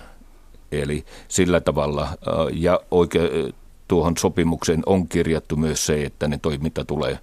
[0.71, 2.07] Eli sillä tavalla,
[2.53, 3.53] ja oikein
[3.88, 7.19] tuohon sopimukseen on kirjattu myös se, että ne toiminta tulee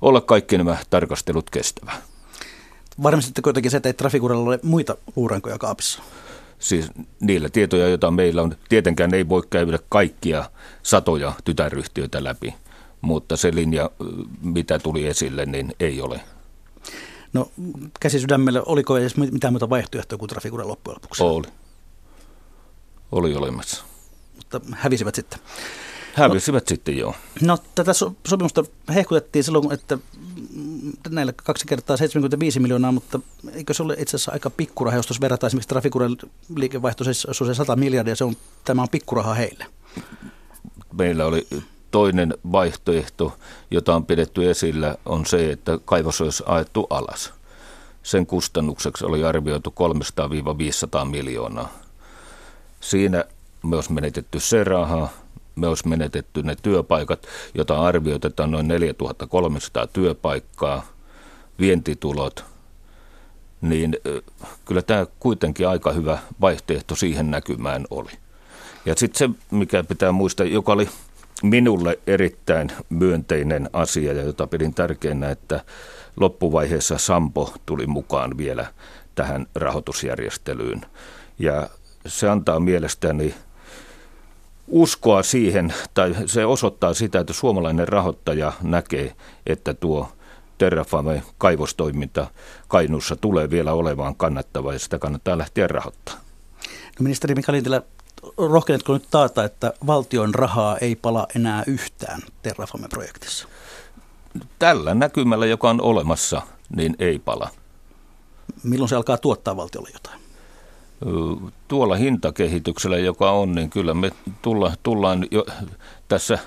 [0.00, 2.02] olla kaikki nämä tarkastelut kestävää.
[3.02, 6.02] Varmistatteko jotenkin se, että ei Trafikuralla ole muita luurankoja kaapissa?
[6.58, 6.86] Siis
[7.20, 10.50] niillä tietoja, joita meillä on, tietenkään ei voi käydä kaikkia
[10.82, 12.54] satoja tytäryhtiöitä läpi,
[13.00, 13.90] mutta se linja,
[14.42, 16.20] mitä tuli esille, niin ei ole.
[17.32, 17.50] No
[18.00, 21.22] käsi sydämelle, oliko edes mitään muuta vaihtoehtoa kuin Trafikuran loppujen lopuksi?
[21.22, 21.46] Oli.
[23.12, 23.84] Oli olemassa.
[24.36, 25.38] Mutta hävisivät sitten.
[26.16, 27.14] Hävisivät no, sitten, joo.
[27.40, 27.92] No tätä
[28.28, 29.98] sopimusta hehkutettiin silloin, että
[31.08, 33.20] näillä kaksi kertaa 75 miljoonaa, mutta
[33.52, 36.16] eikö se ole itse asiassa aika pikkuraha, jos verrataan esimerkiksi Trafikuren
[36.56, 39.66] liikevaihto, se on se 100 miljardia, se on, tämä on pikkuraha heille.
[40.92, 41.46] Meillä oli
[41.90, 43.36] toinen vaihtoehto,
[43.70, 47.32] jota on pidetty esillä, on se, että kaivos olisi ajettu alas.
[48.02, 49.74] Sen kustannukseksi oli arvioitu
[51.02, 51.72] 300-500 miljoonaa.
[52.80, 53.24] Siinä
[53.72, 55.08] olisi menetetty se raha,
[55.56, 60.86] me olisi menetetty ne työpaikat, joita arvioitetaan noin 4300 työpaikkaa,
[61.60, 62.44] vientitulot,
[63.60, 63.96] niin
[64.64, 68.10] kyllä tämä kuitenkin aika hyvä vaihtoehto siihen näkymään oli.
[68.86, 70.88] Ja sitten se, mikä pitää muistaa, joka oli
[71.42, 75.64] minulle erittäin myönteinen asia ja jota pidin tärkeänä, että
[76.16, 78.66] loppuvaiheessa Sampo tuli mukaan vielä
[79.14, 80.86] tähän rahoitusjärjestelyyn.
[81.38, 81.70] Ja
[82.06, 83.34] se antaa mielestäni
[84.68, 90.08] uskoa siihen, tai se osoittaa sitä, että suomalainen rahoittaja näkee, että tuo
[90.58, 92.26] Terrafame kaivostoiminta
[92.68, 96.24] Kainuussa tulee vielä olevaan kannattavaa ja sitä kannattaa lähteä rahoittamaan.
[96.98, 97.82] No ministeri Mika Lintilä,
[98.38, 103.48] rohkenetko nyt taata, että valtion rahaa ei pala enää yhtään Terrafame-projektissa?
[104.58, 106.42] Tällä näkymällä, joka on olemassa,
[106.76, 107.50] niin ei pala.
[108.62, 110.25] Milloin se alkaa tuottaa valtiolle jotain?
[111.68, 114.10] Tuolla hintakehityksellä, joka on, niin kyllä me
[114.42, 115.46] tulla, tullaan jo
[116.08, 116.38] tässä,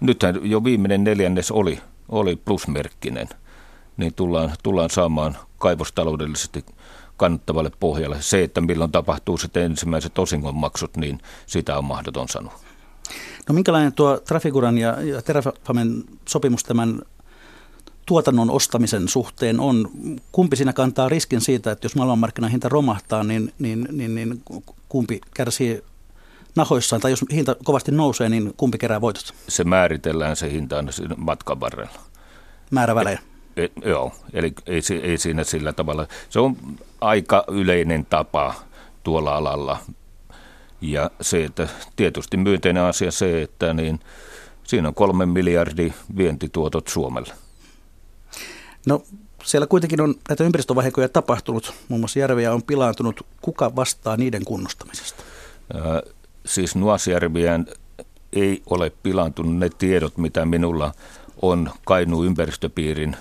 [0.00, 3.28] nythän jo viimeinen neljännes oli, oli plusmerkkinen,
[3.96, 6.64] niin tullaan, tullaan saamaan kaivostaloudellisesti
[7.16, 8.16] kannattavalle pohjalle.
[8.20, 12.58] Se, että milloin tapahtuu sitten ensimmäiset osingonmaksut, niin sitä on mahdoton sanoa.
[13.48, 17.02] No minkälainen tuo Trafiguran ja, ja Terrafamen sopimus tämän
[18.06, 19.88] tuotannon ostamisen suhteen on,
[20.32, 24.42] kumpi siinä kantaa riskin siitä, että jos maailmanmarkkinahinta romahtaa, niin, niin, niin, niin
[24.88, 25.82] kumpi kärsii
[26.56, 29.34] nahoissaan, tai jos hinta kovasti nousee, niin kumpi kerää voitot?
[29.48, 31.98] Se määritellään se hinta aina matkan varrella.
[32.70, 33.20] Määrävälejä?
[33.56, 36.06] E, e, joo, eli ei, ei siinä sillä tavalla.
[36.30, 36.56] Se on
[37.00, 38.54] aika yleinen tapa
[39.02, 39.78] tuolla alalla.
[40.80, 44.00] Ja se, että tietysti myönteinen asia se, että niin,
[44.64, 47.45] siinä on kolmen miljardi vientituotot Suomelle.
[48.86, 49.02] No
[49.44, 53.26] siellä kuitenkin on näitä ympäristövahinkoja tapahtunut, muun muassa järviä on pilaantunut.
[53.42, 55.22] Kuka vastaa niiden kunnostamisesta?
[55.74, 56.14] Äh,
[56.46, 57.66] siis Nuasjärviään
[58.32, 60.92] ei ole pilaantunut ne tiedot, mitä minulla
[61.42, 63.16] on Kainuun ympäristöpiirin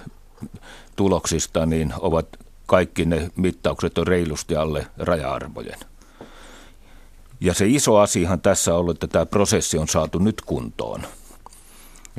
[0.95, 2.28] tuloksista, niin ovat
[2.65, 5.80] kaikki ne mittaukset on reilusti alle raja-arvojen.
[7.41, 11.04] Ja se iso asiahan tässä on ollut, että tämä prosessi on saatu nyt kuntoon.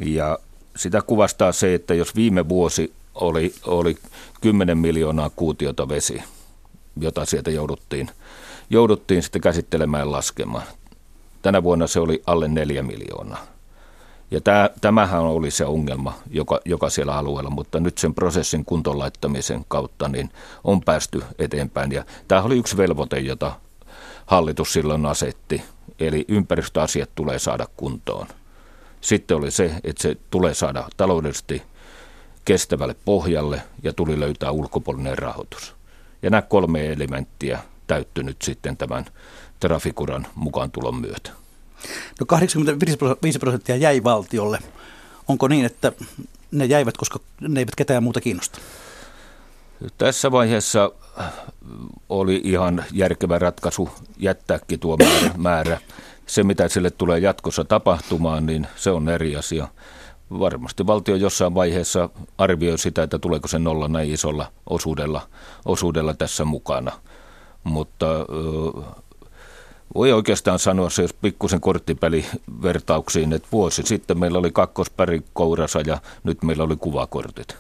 [0.04, 0.38] Ja
[0.76, 3.96] sitä kuvastaa se, että jos viime vuosi oli, oli
[4.40, 6.22] 10 miljoonaa kuutiota vesi,
[7.00, 8.10] jota sieltä jouduttiin,
[8.70, 10.64] jouduttiin sitten käsittelemään laskemaan.
[11.42, 13.46] Tänä vuonna se oli alle 4 miljoonaa.
[14.30, 19.64] Ja tämä, tämähän oli se ongelma, joka, joka siellä alueella, mutta nyt sen prosessin kuntolaittamisen
[19.68, 20.30] kautta niin
[20.64, 21.92] on päästy eteenpäin.
[21.92, 23.52] Ja tämä oli yksi velvoite, jota
[24.26, 25.62] hallitus silloin asetti,
[26.00, 28.26] eli ympäristöasiat tulee saada kuntoon.
[29.00, 31.62] Sitten oli se, että se tulee saada taloudellisesti–
[32.46, 35.74] kestävälle pohjalle ja tuli löytää ulkopuolinen rahoitus.
[36.22, 39.04] Ja nämä kolme elementtiä täyttynyt sitten tämän
[39.60, 41.30] Trafikuran mukaan tulon myötä.
[42.20, 44.58] No 85 prosenttia jäi valtiolle.
[45.28, 45.92] Onko niin, että
[46.50, 48.58] ne jäivät, koska ne eivät ketään muuta kiinnosta?
[49.98, 50.92] Tässä vaiheessa
[52.08, 55.30] oli ihan järkevä ratkaisu jättääkin tuo määrä.
[55.36, 55.80] määrä.
[56.26, 59.68] Se, mitä sille tulee jatkossa tapahtumaan, niin se on eri asia.
[60.30, 62.08] Varmasti valtio jossain vaiheessa
[62.38, 65.28] arvioi sitä, että tuleeko se nolla näin isolla osuudella,
[65.64, 66.92] osuudella tässä mukana.
[67.64, 68.06] Mutta
[69.94, 72.26] voi oikeastaan sanoa se, jos pikkusen korttipeli
[72.62, 77.56] vertauksiin, että vuosi sitten meillä oli kakkospari kourasa ja nyt meillä oli kuvakortit.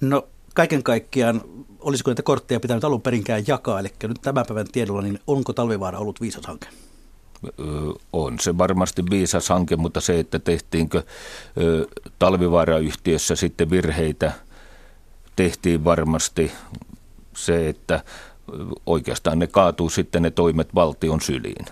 [0.00, 1.42] No kaiken kaikkiaan,
[1.80, 5.98] olisiko näitä kortteja pitänyt alun perinkään jakaa, eli nyt tämän päivän tiedolla, niin onko Talvivaara
[5.98, 6.66] ollut viisas hanke?
[8.12, 11.02] On se varmasti viisas hanke, mutta se, että tehtiinkö
[12.18, 14.32] talvivaarayhtiössä sitten virheitä,
[15.36, 16.52] tehtiin varmasti
[17.36, 18.04] se, että
[18.86, 21.66] oikeastaan ne kaatuu sitten ne toimet valtion syliin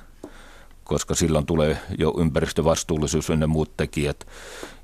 [0.91, 4.27] koska silloin tulee jo ympäristövastuullisuus ja muut tekijät.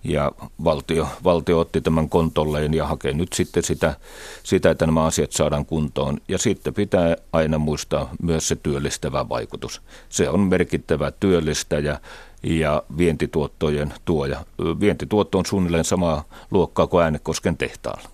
[0.05, 0.33] Ja
[0.65, 3.97] valtio, valtio otti tämän kontolleen ja hakee nyt sitten sitä,
[4.43, 6.21] sitä, että nämä asiat saadaan kuntoon.
[6.29, 9.83] Ja sitten pitää aina muistaa myös se työllistävä vaikutus.
[10.09, 12.01] Se on merkittävä työllistäjä
[12.43, 14.45] ja vientituottojen tuoja.
[14.81, 18.09] Vientituotto on suunnilleen samaa luokkaa kuin Äänekosken tehtaalla.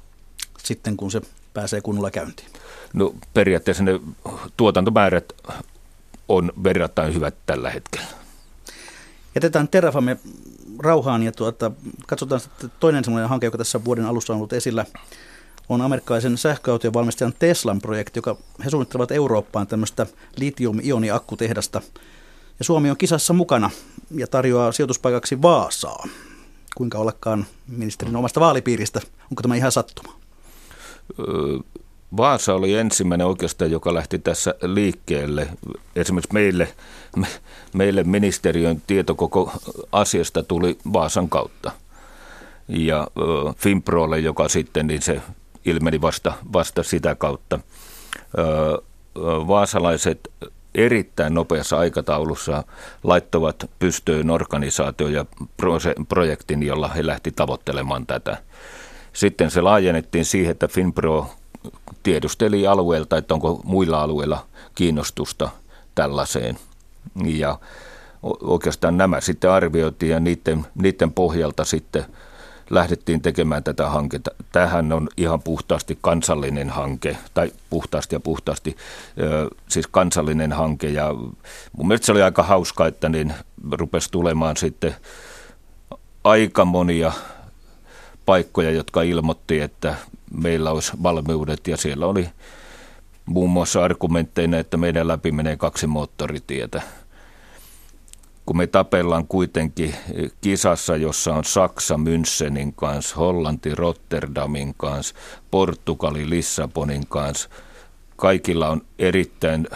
[0.58, 1.20] Sitten kun se
[1.54, 2.48] pääsee kunnolla käyntiin.
[2.92, 4.00] No periaatteessa ne
[4.56, 5.32] tuotantomäärät
[6.28, 8.06] on verrattain hyvät tällä hetkellä.
[9.34, 10.16] Jätetään Terrafame
[10.78, 11.70] rauhaan ja tuota,
[12.06, 14.86] katsotaan sitten toinen sellainen hanke, joka tässä vuoden alussa on ollut esillä,
[15.68, 20.06] on amerikkalaisen sähköautojen valmistajan Teslan projekti, joka he suunnittelevat Eurooppaan tämmöistä
[20.36, 21.82] litium-ioni-akkutehdasta.
[22.58, 23.70] Ja Suomi on kisassa mukana
[24.10, 26.08] ja tarjoaa sijoituspaikaksi Vaasaa.
[26.76, 29.00] Kuinka ollakaan ministerin omasta vaalipiiristä?
[29.30, 30.12] Onko tämä ihan sattuma?
[32.16, 35.48] Vaasa oli ensimmäinen oikeastaan, joka lähti tässä liikkeelle.
[35.96, 36.68] Esimerkiksi meille,
[37.16, 37.26] me,
[37.72, 39.52] meille ministeriön tieto koko
[39.92, 41.72] asiasta tuli Vaasan kautta.
[42.68, 45.22] Ja äh, Finprolle, joka sitten, niin se
[45.64, 47.58] ilmeni vasta, vasta sitä kautta.
[49.48, 50.30] Vaasalaiset
[50.74, 52.64] erittäin nopeassa aikataulussa
[53.02, 55.26] laittoivat pystyyn organisaatio ja
[56.08, 58.36] projektin, jolla he lähti tavoittelemaan tätä.
[59.12, 61.30] Sitten se laajennettiin siihen, että Finpro
[62.02, 65.48] tiedusteli alueelta, että onko muilla alueilla kiinnostusta
[65.94, 66.58] tällaiseen.
[67.24, 67.58] Ja
[68.40, 72.04] oikeastaan nämä sitten arvioitiin ja niiden, niiden pohjalta sitten
[72.70, 74.30] lähdettiin tekemään tätä hanketta.
[74.52, 78.76] Tähän on ihan puhtaasti kansallinen hanke, tai puhtaasti ja puhtaasti
[79.68, 80.88] siis kansallinen hanke.
[80.88, 81.14] Ja
[81.76, 83.34] mun mielestä se oli aika hauska, että niin
[83.72, 84.96] rupesi tulemaan sitten
[86.24, 87.12] aika monia
[88.26, 89.94] paikkoja, jotka ilmoitti, että
[90.34, 92.28] meillä olisi valmiudet ja siellä oli
[93.26, 96.82] muun muassa argumentteina, että meidän läpi menee kaksi moottoritietä.
[98.46, 99.94] Kun me tapellaan kuitenkin
[100.40, 105.14] kisassa, jossa on Saksa Münchenin kanssa, Hollanti Rotterdamin kanssa,
[105.50, 107.48] Portugali Lissabonin kanssa,
[108.16, 109.68] kaikilla on erittäin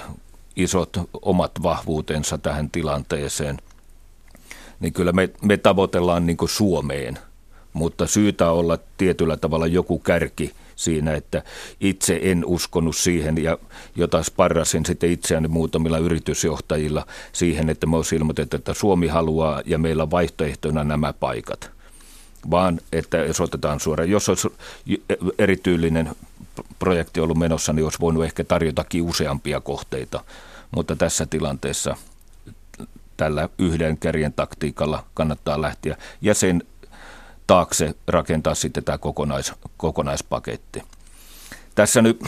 [0.56, 3.56] isot omat vahvuutensa tähän tilanteeseen,
[4.80, 7.18] niin kyllä me, me tavoitellaan niin kuin Suomeen–
[7.76, 11.42] mutta syytä olla tietyllä tavalla joku kärki siinä, että
[11.80, 13.58] itse en uskonut siihen ja
[13.96, 19.78] jota sparrasin sitten itseäni muutamilla yritysjohtajilla siihen, että me olisi ilmoitettu, että Suomi haluaa ja
[19.78, 21.70] meillä on vaihtoehtona nämä paikat
[22.50, 24.48] vaan että jos otetaan suoraan, jos olisi
[25.38, 26.10] erityylinen
[26.78, 30.24] projekti ollut menossa, niin olisi voinut ehkä tarjotakin useampia kohteita,
[30.70, 31.96] mutta tässä tilanteessa
[33.16, 35.96] tällä yhden kärjen taktiikalla kannattaa lähteä.
[36.20, 36.62] Ja sen
[37.46, 40.82] taakse rakentaa sitten tämä kokonais, kokonaispaketti.
[41.74, 42.24] Tässä nyt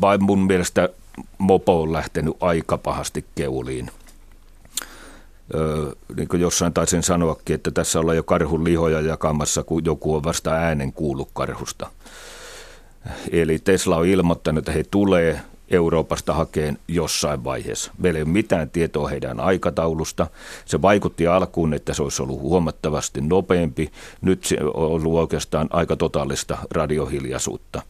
[0.00, 0.88] vain mun mielestä
[1.38, 3.90] mopo on lähtenyt aika pahasti keuliin.
[5.54, 10.14] Öö, niin kuin jossain taisin sanoakin, että tässä ollaan jo karhun lihoja jakamassa, kun joku
[10.14, 11.90] on vasta äänen kuullut karhusta.
[13.30, 15.40] Eli Tesla on ilmoittanut, että he tulee
[15.72, 17.92] Euroopasta hakeen jossain vaiheessa.
[17.98, 20.26] Meillä ei ole mitään tietoa heidän aikataulusta.
[20.64, 23.92] Se vaikutti alkuun, että se olisi ollut huomattavasti nopeampi.
[24.20, 27.82] Nyt se on ollut oikeastaan aika totaalista radiohiljaisuutta.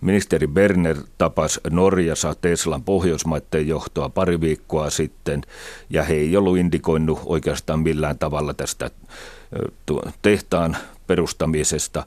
[0.00, 5.42] Ministeri Berner tapasi Norjassa Teslan pohjoismaiden johtoa pari viikkoa sitten,
[5.90, 8.90] ja he ei ollut indikoinut oikeastaan millään tavalla tästä
[10.22, 10.76] tehtaan
[11.06, 12.06] perustamisesta.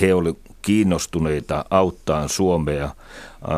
[0.00, 2.92] He olivat kiinnostuneita auttaa Suomea äh,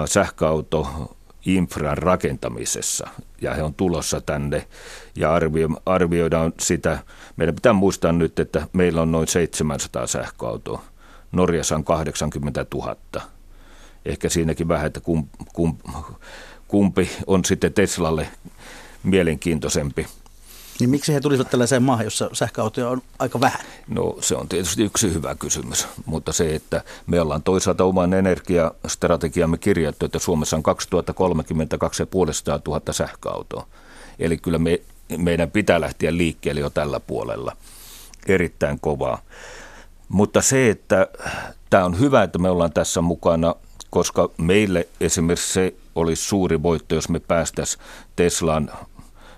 [0.04, 3.08] sähköauto infran rakentamisessa
[3.40, 4.66] ja he on tulossa tänne
[5.16, 6.98] ja arvio, arvioidaan sitä.
[7.36, 10.82] Meidän pitää muistaa nyt, että meillä on noin 700 sähköautoa.
[11.32, 12.96] Norjassa on 80 000.
[14.04, 15.76] Ehkä siinäkin vähän, että kum, kum,
[16.68, 18.28] kumpi on sitten Teslalle
[19.02, 20.06] mielenkiintoisempi.
[20.80, 23.60] Niin miksi he tulisivat tällaiseen maahan, jossa sähköautoja on aika vähän?
[23.88, 29.58] No se on tietysti yksi hyvä kysymys, mutta se, että me ollaan toisaalta oman energiastrategiamme
[29.58, 33.66] kirjattu, että Suomessa on 2032 500 000 sähköautoa.
[34.18, 34.80] Eli kyllä me,
[35.16, 37.56] meidän pitää lähteä liikkeelle jo tällä puolella.
[38.26, 39.22] Erittäin kovaa.
[40.08, 41.08] Mutta se, että
[41.70, 43.54] tämä on hyvä, että me ollaan tässä mukana,
[43.90, 47.82] koska meille esimerkiksi se olisi suuri voitto, jos me päästäisiin
[48.16, 48.70] Teslan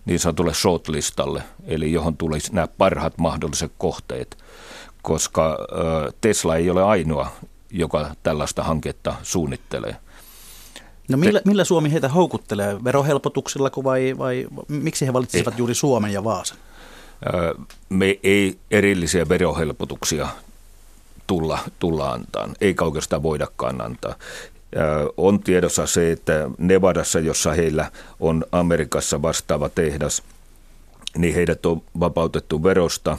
[0.04, 4.38] niin sanotulle shortlistalle, eli johon tulisi nämä parhaat mahdolliset kohteet,
[5.02, 5.58] koska
[6.20, 7.32] Tesla ei ole ainoa,
[7.70, 9.96] joka tällaista hanketta suunnittelee.
[11.08, 12.84] No millä, millä Suomi heitä houkuttelee?
[12.84, 15.58] Verohelpotuksilla vai, vai miksi he valitsisivat ei.
[15.58, 16.58] juuri Suomen ja Vaasan?
[17.88, 20.28] Me ei erillisiä verohelpotuksia
[21.26, 24.14] tulla, tulla antaa, eikä oikeastaan voidakaan antaa.
[25.16, 30.22] On tiedossa se, että Nevadassa, jossa heillä on Amerikassa vastaava tehdas,
[31.16, 33.18] niin heidät on vapautettu verosta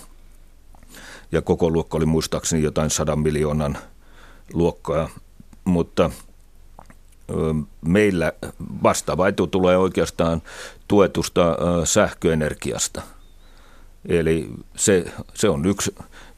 [1.31, 3.77] ja koko luokka oli muistaakseni jotain sadan miljoonan
[4.53, 5.09] luokkaa,
[5.65, 6.11] mutta
[7.81, 8.33] meillä
[8.83, 10.41] vastaava etu tulee oikeastaan
[10.87, 13.01] tuetusta sähköenergiasta.
[14.05, 15.95] Eli se, se on yksi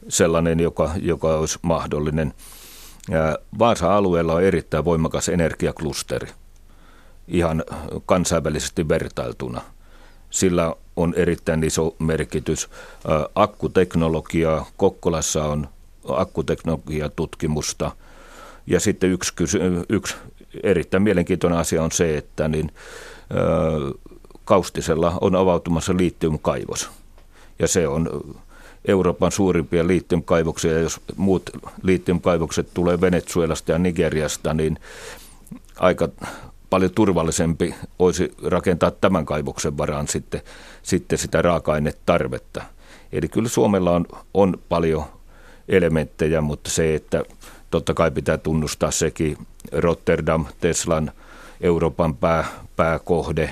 [0.08, 2.34] sellainen, joka, joka olisi mahdollinen.
[3.58, 6.28] Vaasa alueella on erittäin voimakas energiaklusteri,
[7.28, 7.64] ihan
[8.06, 9.62] kansainvälisesti vertailtuna.
[10.30, 12.68] Sillä on erittäin iso merkitys.
[13.34, 15.68] Akkuteknologia, Kokkolassa on
[16.08, 17.92] akkuteknologiatutkimusta.
[18.66, 19.32] Ja sitten yksi,
[19.88, 20.16] yksi
[20.62, 22.72] erittäin mielenkiintoinen asia on se, että niin,
[24.44, 26.90] Kaustisella on avautumassa liittiumkaivos.
[27.58, 28.34] Ja se on
[28.86, 31.50] Euroopan suurimpia liittiumkaivoksia, jos muut
[31.82, 34.78] liittiumkaivokset tulee Venezuelasta ja Nigeriasta, niin
[35.78, 36.08] aika
[36.70, 40.42] paljon turvallisempi olisi rakentaa tämän kaivoksen varaan sitten,
[40.82, 42.62] sitten sitä raaka-ainetarvetta.
[43.12, 45.04] Eli kyllä Suomella on, on paljon
[45.68, 47.22] elementtejä, mutta se, että
[47.70, 49.38] totta kai pitää tunnustaa sekin
[49.72, 51.10] Rotterdam, Teslan
[51.60, 52.44] Euroopan pää,
[52.76, 53.50] pääkohde,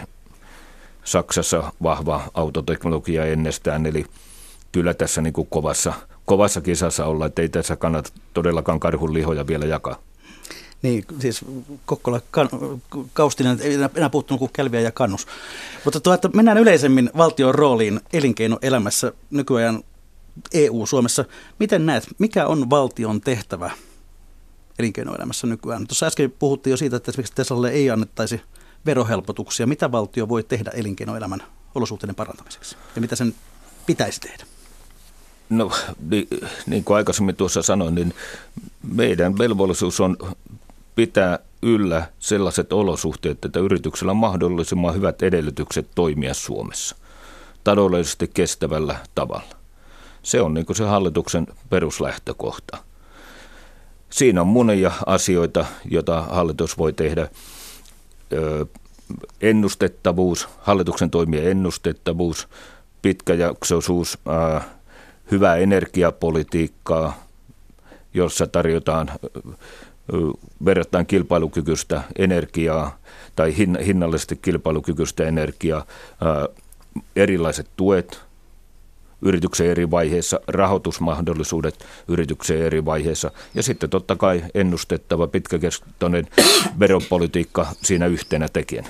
[1.04, 4.04] Saksassa vahva autoteknologia ennestään, eli–
[4.74, 5.92] kyllä tässä niin kuin kovassa,
[6.24, 9.98] kovassa kisassa olla, että ei tässä kannata todellakaan karhun lihoja vielä jakaa.
[10.82, 11.44] Niin, siis
[11.86, 12.48] Kokkola kan,
[13.12, 15.26] Kaustinen ei enää puuttunut kuin Kälviä ja Kannus.
[15.84, 19.80] Mutta tuota, mennään yleisemmin valtion rooliin elinkeinoelämässä nykyään
[20.52, 21.24] EU-Suomessa.
[21.58, 23.70] Miten näet, mikä on valtion tehtävä
[24.78, 25.86] elinkeinoelämässä nykyään?
[25.86, 28.40] Tuossa äsken puhuttiin jo siitä, että esimerkiksi Teslalle ei annettaisi
[28.86, 29.66] verohelpotuksia.
[29.66, 31.42] Mitä valtio voi tehdä elinkeinoelämän
[31.74, 33.34] olosuhteiden parantamiseksi ja mitä sen
[33.86, 34.53] pitäisi tehdä?
[35.48, 35.70] No
[36.10, 36.28] niin,
[36.66, 38.14] niin kuin aikaisemmin tuossa sanoin, niin
[38.92, 40.16] meidän velvollisuus on
[40.94, 46.96] pitää yllä sellaiset olosuhteet, että yrityksellä on mahdollisimman hyvät edellytykset toimia Suomessa
[47.64, 49.54] taloudellisesti kestävällä tavalla.
[50.22, 52.78] Se on niin kuin se hallituksen peruslähtökohta.
[54.10, 57.28] Siinä on monia asioita, joita hallitus voi tehdä.
[59.40, 62.48] Ennustettavuus, hallituksen toimien ennustettavuus,
[63.02, 64.18] pitkäjaksoisuus,
[65.30, 67.26] hyvää energiapolitiikkaa,
[68.14, 69.10] jossa tarjotaan
[70.64, 72.98] verrattain kilpailukykyistä energiaa
[73.36, 73.56] tai
[73.86, 75.86] hinnallisesti kilpailukykyistä energiaa,
[77.16, 78.20] erilaiset tuet
[79.22, 86.26] yrityksen eri vaiheissa, rahoitusmahdollisuudet yrityksen eri vaiheissa ja sitten totta kai ennustettava pitkäkestoinen
[86.80, 88.88] veropolitiikka siinä yhtenä tekijänä.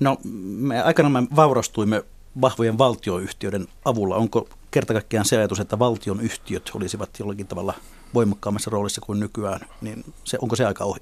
[0.00, 0.18] No
[0.58, 2.04] me aikanaan me vaurastuimme
[2.40, 4.16] vahvojen valtioyhtiöiden avulla.
[4.16, 7.74] Onko kerta kaikkiaan se ajatus, että valtion yhtiöt olisivat jollakin tavalla
[8.14, 11.00] voimakkaammassa roolissa kuin nykyään, niin se, onko se aika ohi?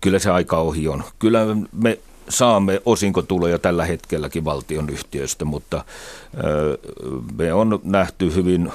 [0.00, 1.04] Kyllä se aika ohi on.
[1.18, 1.40] Kyllä
[1.72, 1.98] me
[2.28, 5.84] saamme osinkotuloja tällä hetkelläkin valtion yhtiöistä, mutta
[7.36, 8.72] me on nähty hyvin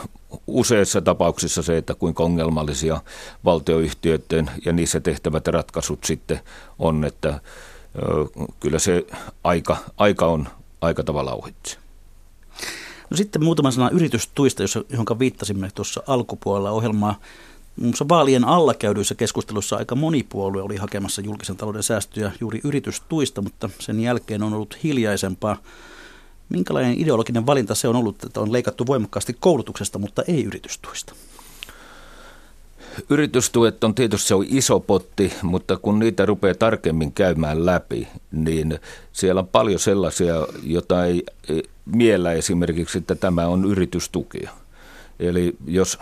[0.48, 3.02] useissa tapauksissa se, että kuinka ongelmallisia
[3.46, 6.40] valtioyhtiöiden ja niissä tehtävät ratkaisut sitten
[6.80, 7.40] on, että
[8.60, 9.06] kyllä se
[9.44, 10.48] aika, aika on
[10.82, 11.78] aika tavalla ohitse.
[13.10, 17.20] No sitten muutama sana yritystuista, johon viittasimme tuossa alkupuolella ohjelmaa.
[17.76, 23.42] Muun vaalien alla käydyissä keskustelussa aika moni puolue oli hakemassa julkisen talouden säästöjä juuri yritystuista,
[23.42, 25.58] mutta sen jälkeen on ollut hiljaisempaa.
[26.50, 31.14] Minkälainen ideologinen valinta se on ollut, että on leikattu voimakkaasti koulutuksesta, mutta ei yritystuista?
[33.10, 38.80] Yritystuet on tietysti se on iso potti, mutta kun niitä rupeaa tarkemmin käymään läpi, niin
[39.12, 40.34] siellä on paljon sellaisia,
[40.64, 41.24] joita ei
[41.86, 44.52] miellä esimerkiksi, että tämä on yritystukia.
[45.20, 46.00] Eli jos,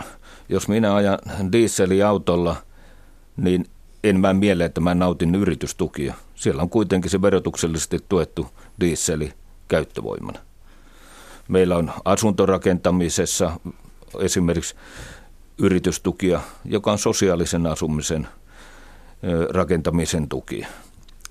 [0.48, 1.18] jos minä ajan
[1.52, 2.56] dieseliautolla,
[3.36, 3.66] niin
[4.04, 6.14] en mä mieleen, että mä nautin yritystukia.
[6.34, 8.46] Siellä on kuitenkin se verotuksellisesti tuettu
[8.80, 9.32] diisseli
[9.68, 10.38] käyttövoimana.
[11.48, 13.60] Meillä on asuntorakentamisessa
[14.18, 14.74] esimerkiksi
[15.58, 18.28] yritystukia, joka on sosiaalisen asumisen
[19.50, 20.66] rakentamisen tuki.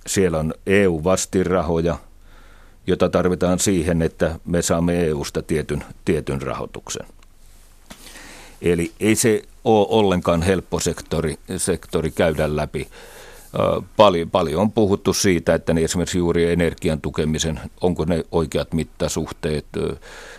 [0.07, 1.97] Siellä on EU-vastirahoja,
[2.87, 7.05] jota tarvitaan siihen, että me saamme EU-sta tietyn, tietyn rahoituksen.
[8.61, 12.87] Eli ei se ole ollenkaan helppo sektori, sektori käydä läpi.
[13.97, 19.65] Paljon, paljon on puhuttu siitä, että ne esimerkiksi juuri energian tukemisen, onko ne oikeat mittasuhteet,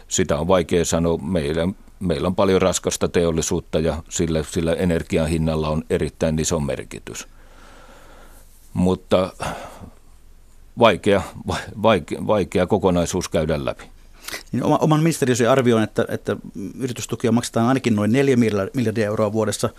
[0.08, 1.18] sitä on vaikea sanoa.
[1.18, 1.68] Meillä,
[2.00, 7.28] meillä on paljon raskasta teollisuutta ja sillä, sillä energian hinnalla on erittäin iso merkitys.
[8.74, 9.32] Mutta
[10.78, 11.22] vaikea,
[11.82, 13.84] vaikea, vaikea kokonaisuus käydä läpi.
[14.52, 16.36] Niin oman ministeriösi arvioin, että, että
[16.78, 18.36] yritystukia maksetaan ainakin noin 4
[18.74, 19.70] miljardia euroa vuodessa.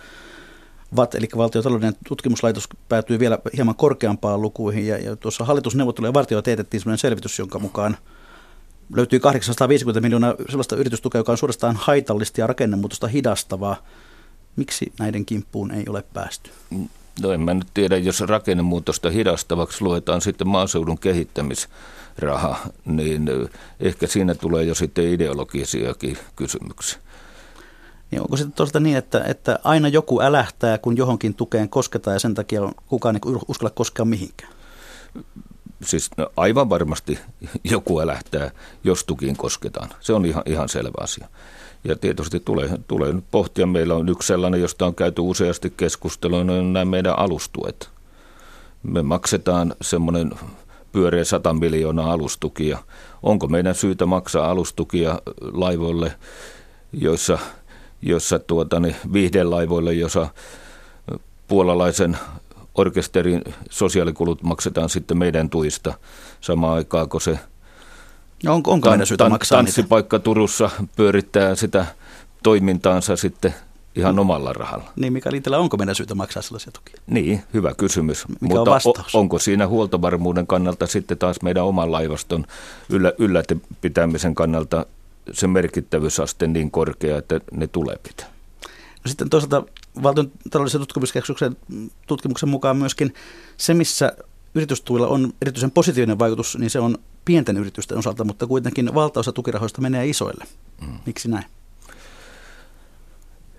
[0.96, 4.86] VAT, eli valtiotalouden tutkimuslaitos, päätyy vielä hieman korkeampaan lukuihin.
[4.86, 7.96] Ja, ja tuossa hallitusneuvottelujen vartioilla teetettiin sellainen selvitys, jonka mukaan
[8.96, 13.76] löytyy 850 miljoonaa sellaista yritystukea, joka on suorastaan haitallista ja rakennemuutosta hidastavaa.
[14.56, 16.50] Miksi näiden kimppuun ei ole päästy?
[17.22, 23.30] No en mä nyt tiedä, jos rakennemuutosta hidastavaksi luetaan sitten maaseudun kehittämisraha, niin
[23.80, 26.98] ehkä siinä tulee jo sitten ideologisiakin kysymyksiä.
[28.10, 32.20] Niin onko sitten toisaalta niin, että, että aina joku älähtää, kun johonkin tukeen kosketaan ja
[32.20, 34.52] sen takia kukaan ei uskalla koskea mihinkään?
[35.82, 37.18] Siis no, aivan varmasti
[37.72, 38.50] joku älähtää,
[38.84, 39.88] jos tukiin kosketaan.
[40.00, 41.28] Se on ihan, ihan selvä asia.
[41.84, 46.44] Ja tietysti tulee, tulee nyt pohtia, meillä on yksi sellainen, josta on käyty useasti keskustelua,
[46.44, 47.90] ne on nämä meidän alustuet.
[48.82, 50.30] Me maksetaan semmoinen
[50.92, 52.78] pyöreä 100 miljoonaa alustukia.
[53.22, 56.12] Onko meidän syytä maksaa alustukia laivoille,
[56.92, 57.38] joissa,
[58.02, 60.28] joissa tuota, niin viihdelaivoille, jossa
[61.48, 62.18] puolalaisen
[62.80, 65.94] orkesterin sosiaalikulut maksetaan sitten meidän tuista
[66.40, 67.38] samaan aikaan, kun se
[68.44, 70.24] No onko, onko meidän syytä maksaa Tanssipaikka niitä?
[70.24, 71.86] Turussa pyörittää sitä
[72.42, 73.54] toimintaansa sitten
[73.96, 74.22] ihan no.
[74.22, 74.90] omalla rahalla.
[74.96, 77.00] Niin, mikä Liitellä, onko meidän syytä maksaa sellaisia tukia?
[77.06, 78.28] Niin, hyvä kysymys.
[78.28, 79.14] Mikä Mutta on vastaus?
[79.14, 82.46] onko siinä huoltovarmuuden kannalta sitten taas meidän oman laivaston
[82.88, 84.86] yllä, ylläpitämisen kannalta
[85.32, 88.26] se merkittävyysaste niin korkea, että ne tulee pitää?
[89.04, 89.62] No sitten toisaalta
[90.02, 91.56] valtion taloudellisen tutkimuskeskuksen
[92.06, 93.14] tutkimuksen mukaan myöskin
[93.56, 94.12] se, missä
[94.54, 99.80] yritystuilla on erityisen positiivinen vaikutus, niin se on pienten yritysten osalta, mutta kuitenkin valtaosa tukirahoista
[99.80, 100.44] menee isoille.
[100.80, 100.98] Mm.
[101.06, 101.44] Miksi näin?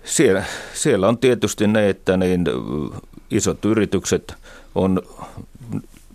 [0.04, 2.44] Siellä, siellä on tietysti ne, että niin
[3.30, 4.34] isot yritykset
[4.74, 5.02] on,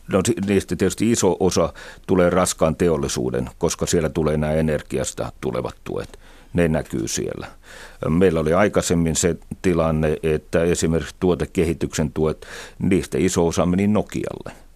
[0.07, 1.73] no niistä tietysti iso osa
[2.07, 6.19] tulee raskaan teollisuuden, koska siellä tulee nämä energiasta tulevat tuet.
[6.53, 7.47] Ne näkyy siellä.
[8.09, 12.47] Meillä oli aikaisemmin se tilanne, että esimerkiksi tuotekehityksen tuet,
[12.79, 14.51] niistä iso osa meni Nokialle–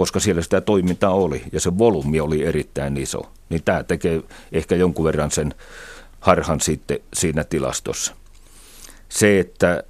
[0.00, 3.32] koska siellä sitä toimintaa oli ja se volyymi oli erittäin iso.
[3.48, 5.54] Niin tämä tekee ehkä jonkun verran sen
[6.20, 8.14] harhan sitten siinä tilastossa.
[9.08, 9.84] Se, että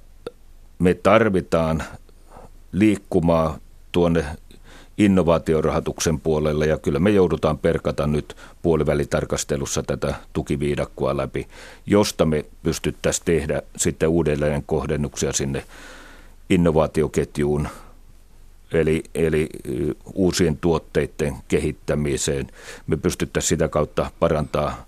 [0.79, 1.83] me tarvitaan
[2.71, 3.57] liikkumaa
[3.91, 4.25] tuonne
[4.97, 11.47] innovaatiorahoituksen puolelle ja kyllä me joudutaan perkata nyt puolivälitarkastelussa tätä tukiviidakkoa läpi,
[11.85, 15.63] josta me pystyttäisiin tehdä sitten uudelleen kohdennuksia sinne
[16.49, 17.67] innovaatioketjuun
[18.73, 19.49] eli, eli
[20.13, 22.47] uusien tuotteiden kehittämiseen.
[22.87, 24.85] Me pystyttäisiin sitä kautta parantaa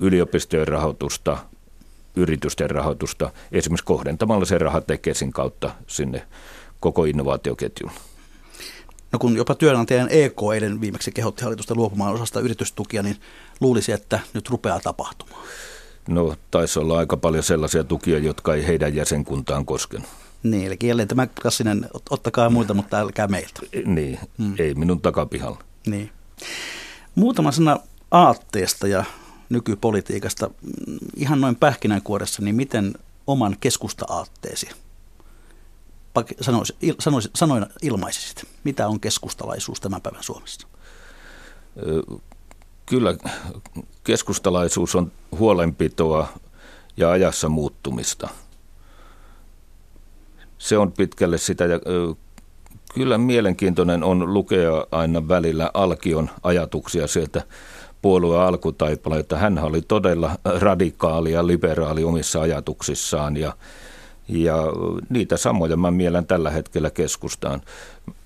[0.00, 1.38] yliopistojen rahoitusta,
[2.16, 6.26] yritysten rahoitusta, esimerkiksi kohdentamalla se raha tekesin kautta sinne
[6.80, 7.92] koko innovaatioketjuun.
[9.12, 13.16] No kun jopa työnantajan EK eilen viimeksi kehotti hallitusta luopumaan osasta yritystukia, niin
[13.60, 15.42] luulisi, että nyt rupeaa tapahtumaan.
[16.08, 20.08] No taisi olla aika paljon sellaisia tukia, jotka ei heidän jäsenkuntaan koskenut.
[20.42, 23.60] Niin, eli jälleen tämä klassinen, ottakaa muita, mutta älkää meiltä.
[23.84, 24.54] Niin, hmm.
[24.58, 25.58] ei minun takapihalla.
[25.86, 26.10] Niin.
[27.14, 27.78] Muutama sana
[28.10, 29.04] aatteesta ja
[29.48, 30.50] nykypolitiikasta.
[31.16, 32.94] Ihan noin pähkinänkuoressa, niin miten
[33.26, 34.68] oman keskusta-aatteesi
[36.40, 38.44] sanois, il, sanois, sanoina ilmaisisit?
[38.64, 40.68] Mitä on keskustalaisuus tämän päivän Suomessa?
[42.86, 43.16] Kyllä
[44.04, 46.28] keskustalaisuus on huolenpitoa
[46.96, 48.28] ja ajassa muuttumista–
[50.62, 51.64] se on pitkälle sitä.
[51.64, 51.80] Ja,
[52.94, 57.42] kyllä mielenkiintoinen on lukea aina välillä Alkion ajatuksia sieltä
[58.02, 63.52] puolueen alkutaipale, että hän oli todella radikaali ja liberaali omissa ajatuksissaan ja,
[64.32, 64.56] ja
[65.08, 67.62] niitä samoja mä mielen tällä hetkellä keskustaan.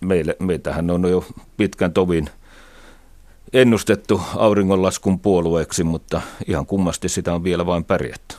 [0.00, 1.24] Meille, meitähän on jo
[1.56, 2.30] pitkän tovin
[3.52, 8.36] ennustettu auringonlaskun puolueeksi, mutta ihan kummasti sitä on vielä vain pärjätty.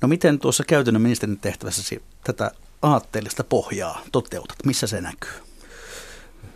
[0.00, 2.50] No miten tuossa käytännön ministerin tehtävässä tätä
[2.82, 4.58] aatteellista pohjaa toteutat?
[4.64, 5.30] Missä se näkyy?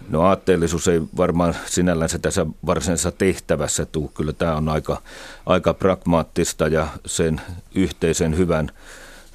[0.08, 4.10] No aatteellisuus ei varmaan sinällänsä tässä varsinaisessa tehtävässä tule.
[4.14, 5.02] Kyllä tämä on aika,
[5.46, 7.40] aika pragmaattista ja sen
[7.74, 8.70] yhteisen hyvän,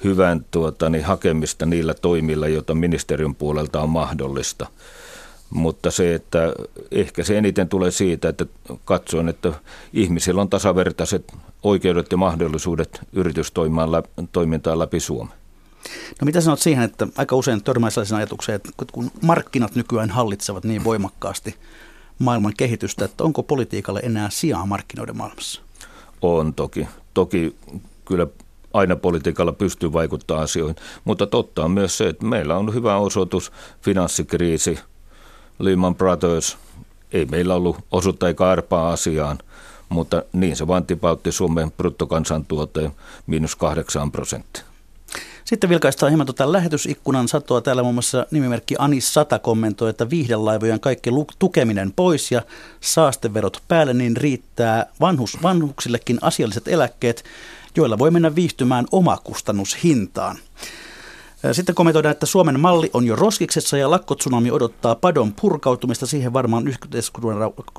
[0.04, 4.66] hyvän tuota, niin hakemista niillä toimilla, joita ministeriön puolelta on mahdollista.
[5.50, 6.52] Mutta se, että
[6.90, 8.46] ehkä se eniten tulee siitä, että
[8.84, 9.52] katsoen, että
[9.92, 11.32] ihmisillä on tasavertaiset
[11.62, 15.34] oikeudet ja mahdollisuudet yritystoimintaan läpi Suomen.
[16.20, 20.64] No mitä sanot siihen, että aika usein törmää sellaisen ajatukseen, että kun markkinat nykyään hallitsevat
[20.64, 21.54] niin voimakkaasti
[22.18, 25.62] maailman kehitystä, että onko politiikalle enää sijaa markkinoiden maailmassa?
[26.22, 26.88] On toki.
[27.14, 27.56] Toki
[28.04, 28.26] kyllä
[28.74, 33.52] aina politiikalla pystyy vaikuttamaan asioihin, mutta totta on myös se, että meillä on hyvä osoitus,
[33.82, 34.78] finanssikriisi,
[35.58, 36.58] Lehman Brothers,
[37.12, 39.38] ei meillä ollut osuutta eikä arpaa asiaan,
[39.88, 42.90] mutta niin se vaan tipautti Suomen bruttokansantuoteen
[43.26, 44.64] miinus kahdeksan prosenttia.
[45.44, 47.60] Sitten vilkaistaan hieman tuota lähetysikkunan satoa.
[47.60, 52.42] Täällä muun muassa nimimerkki Anis Sata kommentoi, että viihdelaivojen kaikki tukeminen pois ja
[52.80, 57.24] saasteverot päälle, niin riittää vanhus, vanhuksillekin asialliset eläkkeet,
[57.76, 60.36] joilla voi mennä viihtymään omakustannushintaan.
[61.52, 66.06] Sitten kommentoidaan, että Suomen malli on jo roskiksessa ja lakkotsunami odottaa padon purkautumista.
[66.06, 66.64] Siihen varmaan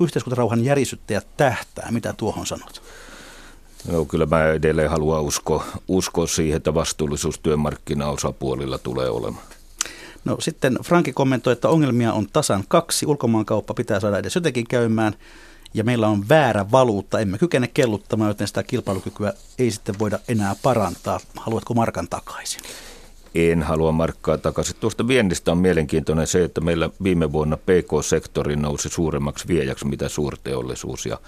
[0.00, 1.88] yhteiskuntarauhan järisyttäjät tähtää.
[1.90, 2.82] Mitä tuohon sanot?
[3.92, 9.44] No, kyllä mä edelleen haluan uskoa, uskoa siihen, että vastuullisuus työmarkkinaosapuolilla tulee olemaan.
[10.24, 13.06] No sitten Franki kommentoi, että ongelmia on tasan kaksi.
[13.06, 15.14] Ulkomaankauppa pitää saada edes jotenkin käymään
[15.74, 17.20] ja meillä on väärä valuutta.
[17.20, 21.20] Emme kykene kelluttamaan, joten sitä kilpailukykyä ei sitten voida enää parantaa.
[21.36, 22.60] Haluatko markan takaisin?
[23.34, 24.76] En halua markkaa takaisin.
[24.80, 31.06] Tuosta viennistä on mielenkiintoinen se, että meillä viime vuonna PK-sektori nousi suuremmaksi viejäksi mitä suurteollisuus.
[31.06, 31.18] Ja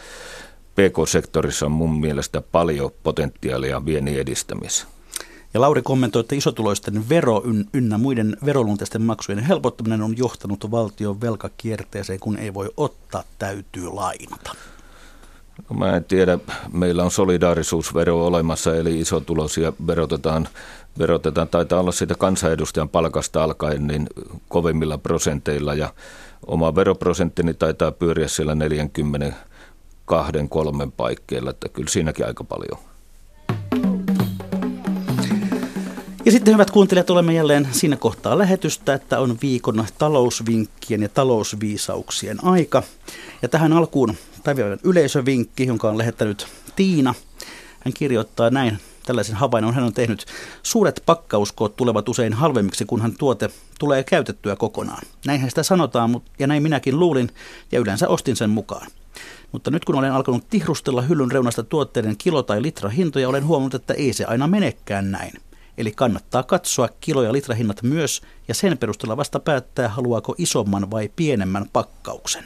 [0.74, 4.93] PK-sektorissa on mun mielestä paljon potentiaalia viennin edistämisessä.
[5.54, 7.42] Ja Lauri kommentoi, että isotuloisten vero
[7.72, 14.54] ynnä muiden veroluonteisten maksujen helpottaminen on johtanut valtion velkakierteeseen, kun ei voi ottaa, täytyy lainata.
[15.70, 16.38] No mä en tiedä,
[16.72, 20.48] meillä on solidaarisuusvero olemassa, eli isotuloisia verotetaan,
[20.98, 24.06] verotetaan, taitaa olla siitä kansanedustajan palkasta alkaen niin
[24.48, 25.94] kovemmilla prosenteilla, ja
[26.46, 29.36] oma veroprosenttini taitaa pyöriä siellä 40
[30.04, 32.93] kahden, kolmen paikkeilla, että kyllä siinäkin aika paljon.
[36.24, 42.44] Ja sitten hyvät kuuntelijat, olemme jälleen siinä kohtaa lähetystä, että on viikon talousvinkkien ja talousviisauksien
[42.44, 42.82] aika.
[43.42, 44.14] Ja tähän alkuun
[44.44, 46.46] päivän yleisövinkki, jonka on lähettänyt
[46.76, 47.14] Tiina.
[47.80, 49.74] Hän kirjoittaa näin tällaisen havainnon.
[49.74, 50.26] Hän on tehnyt
[50.62, 55.02] suuret pakkauskoot tulevat usein halvemmiksi, kunhan tuote tulee käytettyä kokonaan.
[55.26, 57.30] Näinhän sitä sanotaan, ja näin minäkin luulin
[57.72, 58.86] ja yleensä ostin sen mukaan.
[59.52, 63.94] Mutta nyt kun olen alkanut tihrustella hyllyn reunasta tuotteiden kilo- tai litrahintoja, olen huomannut, että
[63.94, 65.32] ei se aina menekään näin.
[65.78, 71.10] Eli kannattaa katsoa kilo- ja litrahinnat myös ja sen perusteella vasta päättää, haluaako isomman vai
[71.16, 72.44] pienemmän pakkauksen.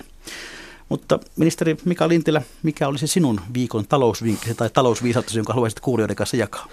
[0.89, 6.37] Mutta ministeri Mika Lintilä, mikä olisi sinun viikon talousvinkkisi tai talousviisaus, jonka haluaisit kuulijoiden kanssa
[6.37, 6.67] jakaa?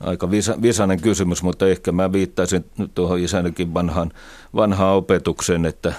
[0.00, 4.12] Aika visa, visainen kysymys, mutta ehkä mä viittaisin tuohon isänikin vanhaan,
[4.54, 5.92] vanhaan opetukseen, että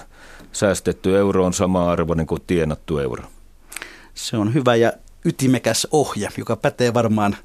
[0.52, 3.24] säästetty euro on sama arvoinen kuin tienattu euro.
[4.14, 4.92] Se on hyvä ja
[5.24, 7.36] ytimekäs ohje, joka pätee varmaan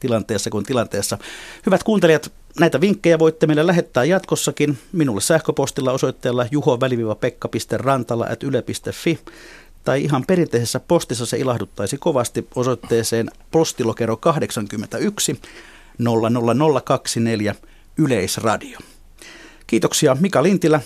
[0.00, 1.18] tilanteessa kuin tilanteessa.
[1.66, 9.18] Hyvät kuuntelijat, näitä vinkkejä voitte meille lähettää jatkossakin minulle sähköpostilla osoitteella juho-rantala.yle.fi
[9.84, 15.40] tai ihan perinteisessä postissa se ilahduttaisi kovasti osoitteeseen postilokero 81
[15.98, 17.54] 00024
[17.98, 18.78] Yleisradio.
[19.66, 20.80] Kiitoksia Mika Lintilä.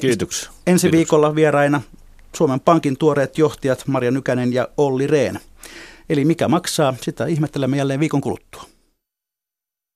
[0.00, 0.50] Kiitoksia.
[0.50, 0.92] Ensi Kiitoksia.
[0.92, 1.82] viikolla vieraina
[2.36, 5.38] Suomen Pankin tuoreet johtajat Maria Nykänen ja Olli Rehn.
[6.08, 8.75] Eli mikä maksaa, sitä ihmettelemme jälleen viikon kuluttua.